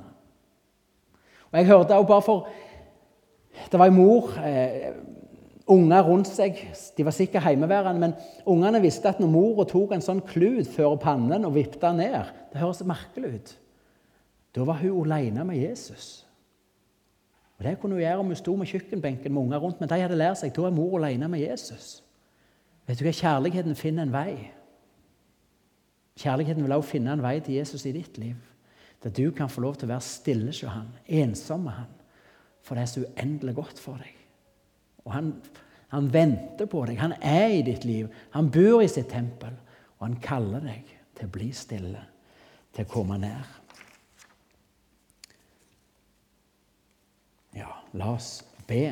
Og 1.50 1.58
jeg 1.58 1.68
hørte 1.70 1.98
også 1.98 2.10
bare 2.10 2.24
for 2.24 2.48
det 3.70 3.78
var 3.78 3.86
en 3.86 3.94
mor, 3.94 4.32
eh, 4.42 4.92
unger 5.70 6.02
rundt 6.02 6.28
seg. 6.28 6.58
De 6.96 7.04
var 7.04 7.14
sikkert 7.14 7.46
hjemmeværende, 7.48 8.00
men 8.00 8.14
ungene 8.46 8.82
visste 8.82 9.08
at 9.08 9.20
når 9.20 9.32
mora 9.32 9.66
tok 9.68 9.94
en 9.94 10.04
sånn 10.04 10.22
klut 10.26 10.68
før 10.70 10.96
pannen 11.00 11.46
og 11.46 11.54
den 11.56 11.96
ned 11.96 12.32
Det 12.52 12.60
høres 12.60 12.84
merkelig 12.84 13.34
ut. 13.34 13.54
Da 14.54 14.64
var 14.64 14.78
hun 14.82 15.12
alene 15.12 15.44
med 15.44 15.56
Jesus. 15.56 16.26
Og 17.58 17.64
Det 17.64 17.78
kunne 17.80 17.94
hun 17.94 18.02
gjøre 18.02 18.18
om 18.18 18.26
hun 18.26 18.36
sto 18.36 18.56
med 18.56 18.66
kjøkkenbenken 18.66 19.32
med 19.32 19.42
unger 19.42 19.58
rundt, 19.58 19.80
men 19.80 19.88
de 19.88 20.00
hadde 20.00 20.18
lært 20.18 20.38
seg 20.38 20.52
da 20.54 20.66
er 20.66 20.74
mor 20.74 20.98
alene 20.98 21.28
med 21.28 21.40
Jesus. 21.40 22.02
Vet 22.86 22.98
du 22.98 23.04
hva? 23.04 23.12
Kjærligheten 23.12 23.74
finner 23.74 24.02
en 24.02 24.12
vei. 24.12 24.50
Kjærligheten 26.18 26.62
vil 26.62 26.72
også 26.72 26.90
finne 26.90 27.12
en 27.12 27.22
vei 27.22 27.40
til 27.40 27.54
Jesus 27.54 27.86
i 27.86 27.92
ditt 27.92 28.18
liv. 28.18 28.36
Der 29.02 29.10
du 29.10 29.30
kan 29.30 29.48
få 29.48 29.60
lov 29.60 29.74
til 29.76 29.88
å 29.88 29.94
være 29.94 30.06
stille 30.06 30.46
hos 30.46 30.62
han, 30.62 30.92
ensom 31.08 31.64
med 31.64 31.72
han 31.72 31.92
for 32.64 32.74
det 32.74 32.82
er 32.82 32.86
så 32.86 33.04
uendelig 33.04 33.54
godt 33.54 33.80
for 33.80 34.00
deg. 34.00 34.12
Og 35.04 35.12
han, 35.12 35.30
han, 35.92 36.08
venter 36.12 36.68
på 36.70 36.84
deg. 36.88 36.98
Han 37.00 37.16
er 37.20 37.58
i 37.58 37.62
ditt 37.66 37.84
liv. 37.84 38.08
Han 38.36 38.50
bor 38.52 38.82
i 38.82 38.90
sitt 38.90 39.10
tempel. 39.12 39.56
Og 39.98 40.06
han 40.08 40.18
kaller 40.22 40.64
deg 40.64 40.94
til 41.14 41.28
å 41.28 41.34
bli 41.34 41.50
stille, 41.54 42.00
til 42.74 42.86
å 42.86 42.90
komme 42.90 43.18
nær. 43.20 43.50
Ja, 47.54 47.70
la 47.94 48.14
oss 48.16 48.38
be. 48.68 48.86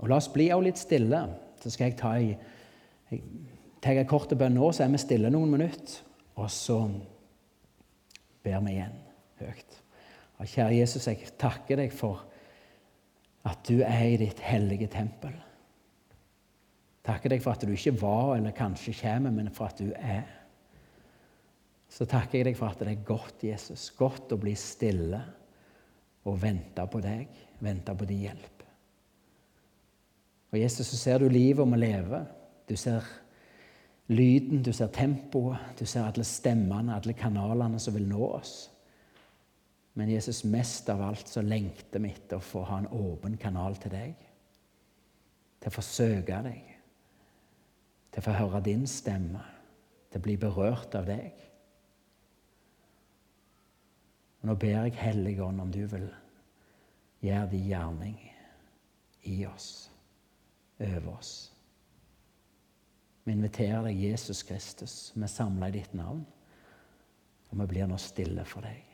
Og 0.00 0.08
la 0.08 0.20
oss 0.20 0.30
bli 0.32 0.48
også 0.52 0.66
litt 0.68 0.80
stille. 0.80 1.24
Så 1.60 1.72
skal 1.74 1.90
jeg 1.90 1.98
ta 2.00 2.14
ei, 2.16 2.30
jeg 3.10 3.24
tar 3.82 3.98
en 4.00 4.08
kort 4.08 4.32
bønn 4.38 4.54
nå, 4.56 4.70
så 4.72 4.84
er 4.84 4.92
vi 4.94 5.02
stille 5.02 5.32
noen 5.32 5.52
minutter. 5.56 6.00
Og 6.40 6.48
så 6.52 6.78
ber 8.44 8.62
vi 8.64 8.76
igjen 8.76 8.96
høyt. 9.42 9.78
Og 10.40 10.48
kjære 10.48 10.78
Jesus, 10.78 11.08
jeg 11.08 11.34
takker 11.40 11.82
deg 11.82 11.92
for 11.92 12.24
at 13.48 13.62
du 13.68 13.80
er 13.80 14.04
i 14.04 14.18
ditt 14.20 14.40
hellige 14.44 14.90
tempel. 14.92 15.32
Takker 17.06 17.32
deg 17.32 17.42
for 17.42 17.56
at 17.56 17.64
du 17.64 17.72
ikke 17.72 17.96
var 18.02 18.34
eller 18.36 18.56
kanskje 18.56 18.94
kommer, 19.00 19.32
men 19.32 19.48
for 19.54 19.70
at 19.70 19.80
du 19.80 19.92
er. 19.96 20.28
Så 21.90 22.06
takker 22.06 22.38
jeg 22.38 22.50
deg 22.50 22.58
for 22.58 22.70
at 22.70 22.82
det 22.84 22.92
er 22.92 23.06
godt, 23.06 23.42
Jesus, 23.48 23.88
godt 23.96 24.34
å 24.34 24.38
bli 24.40 24.52
stille 24.58 25.22
og 26.28 26.36
vente 26.42 26.84
på 26.86 27.00
deg, 27.02 27.30
vente 27.64 27.94
på 27.96 28.06
din 28.06 28.26
hjelp. 28.28 28.66
Og 30.50 30.58
Jesus, 30.58 30.90
så 30.90 30.98
ser 30.98 31.22
du 31.22 31.30
livet 31.30 31.62
om 31.64 31.74
å 31.74 31.80
leve. 31.80 32.20
Du 32.68 32.76
ser 32.78 33.06
lyden, 34.10 34.62
du 34.62 34.72
ser 34.74 34.90
tempoet, 34.94 35.58
du 35.78 35.86
ser 35.86 36.06
alle 36.06 36.26
stemmene, 36.26 36.96
alle 36.98 37.14
kanalene 37.18 37.78
som 37.82 37.94
vil 37.94 38.08
nå 38.10 38.22
oss. 38.38 38.54
Men 39.98 40.10
Jesus, 40.10 40.44
mest 40.44 40.88
av 40.88 41.02
alt 41.02 41.28
så 41.28 41.42
lengter 41.42 42.02
vi 42.02 42.12
etter 42.12 42.38
å 42.38 42.44
få 42.44 42.62
ha 42.68 42.78
en 42.78 42.90
åpen 42.94 43.36
kanal 43.40 43.76
til 43.82 43.92
deg. 43.94 44.14
Til 45.60 45.70
å 45.70 45.74
få 45.74 45.84
søke 45.84 46.42
deg. 46.46 46.72
Til 48.10 48.22
å 48.22 48.26
få 48.28 48.36
høre 48.38 48.62
din 48.64 48.86
stemme. 48.88 49.42
Til 50.10 50.22
å 50.22 50.24
bli 50.24 50.36
berørt 50.40 50.94
av 50.98 51.10
deg. 51.10 51.46
Og 54.40 54.48
Nå 54.48 54.56
ber 54.56 54.86
jeg 54.86 54.98
Hellige 55.02 55.44
Ånd 55.44 55.60
om 55.60 55.72
du 55.74 55.82
vil 55.90 56.08
gjøre 57.20 57.50
din 57.50 57.66
gjerning 57.68 58.20
i 59.28 59.42
oss, 59.44 59.90
over 60.80 61.10
oss. 61.12 61.32
Vi 63.26 63.34
inviterer 63.36 63.84
deg, 63.84 64.00
Jesus 64.00 64.40
Kristus. 64.48 64.94
Vi 65.14 65.28
samler 65.28 65.68
i 65.68 65.82
ditt 65.82 65.92
navn, 65.94 66.24
og 67.50 67.60
vi 67.60 67.68
blir 67.74 67.90
nå 67.90 68.00
stille 68.00 68.46
for 68.48 68.64
deg. 68.64 68.89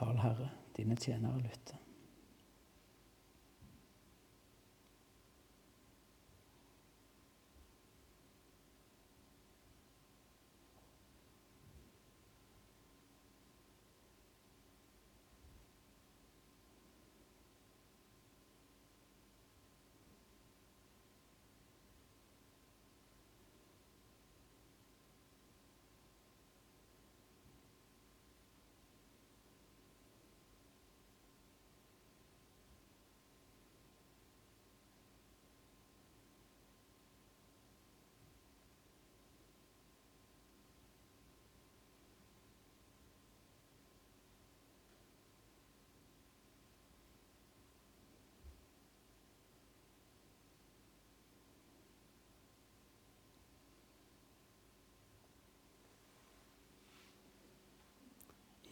Tal, 0.00 0.16
Herre, 0.16 0.48
dine 0.76 0.96
tjenere 0.96 1.42
lytter. 1.44 1.76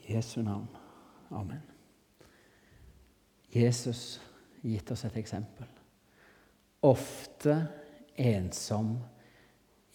Jesu 0.08 0.42
navn. 0.42 0.68
Amen. 1.30 1.62
Jesus 3.54 4.20
gitt 4.62 4.90
oss 4.90 5.04
et 5.04 5.16
eksempel. 5.16 5.68
Ofte 6.82 7.54
ensom 8.16 8.96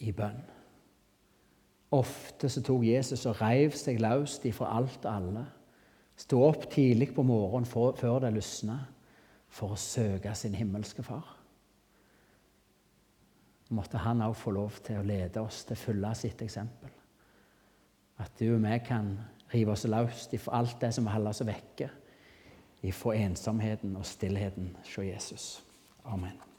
i 0.04 0.12
bønn. 0.12 0.40
Ofte 1.94 2.48
så 2.50 2.62
tok 2.64 2.86
Jesus 2.86 3.26
og 3.30 3.38
reiv 3.40 3.76
seg 3.78 4.00
løs 4.02 4.40
ifra 4.48 4.72
alt 4.78 5.04
og 5.04 5.12
alle. 5.12 5.44
Sto 6.18 6.40
opp 6.46 6.66
tidlig 6.70 7.12
på 7.14 7.22
morgenen 7.26 7.66
før 7.66 8.20
det 8.22 8.32
lysna, 8.34 8.78
for 9.54 9.74
å 9.74 9.78
søke 9.78 10.34
sin 10.34 10.54
himmelske 10.58 11.02
far. 11.06 11.26
Måtte 13.74 13.98
han 14.02 14.22
òg 14.22 14.34
få 14.36 14.52
lov 14.54 14.80
til 14.84 14.98
å 14.98 15.06
lede 15.06 15.42
oss 15.42 15.62
til 15.64 15.76
å 15.76 15.82
følge 15.84 16.14
sitt 16.18 16.42
eksempel. 16.42 16.90
At 18.22 18.34
du 18.38 18.48
og 18.54 18.62
vi 18.62 18.78
kan 18.86 19.14
rive 19.54 19.72
oss 19.72 19.84
løs 19.88 20.28
ifra 20.32 20.58
alt 20.58 20.80
det 20.80 20.92
som 20.94 21.06
holder 21.06 21.34
oss 21.34 21.44
vekke, 21.46 21.90
ifra 22.82 23.14
ensomheten 23.16 23.96
og 23.96 24.06
stillheten 24.06 24.74
hos 24.82 24.98
Jesus. 24.98 25.46
Amen. 26.04 26.53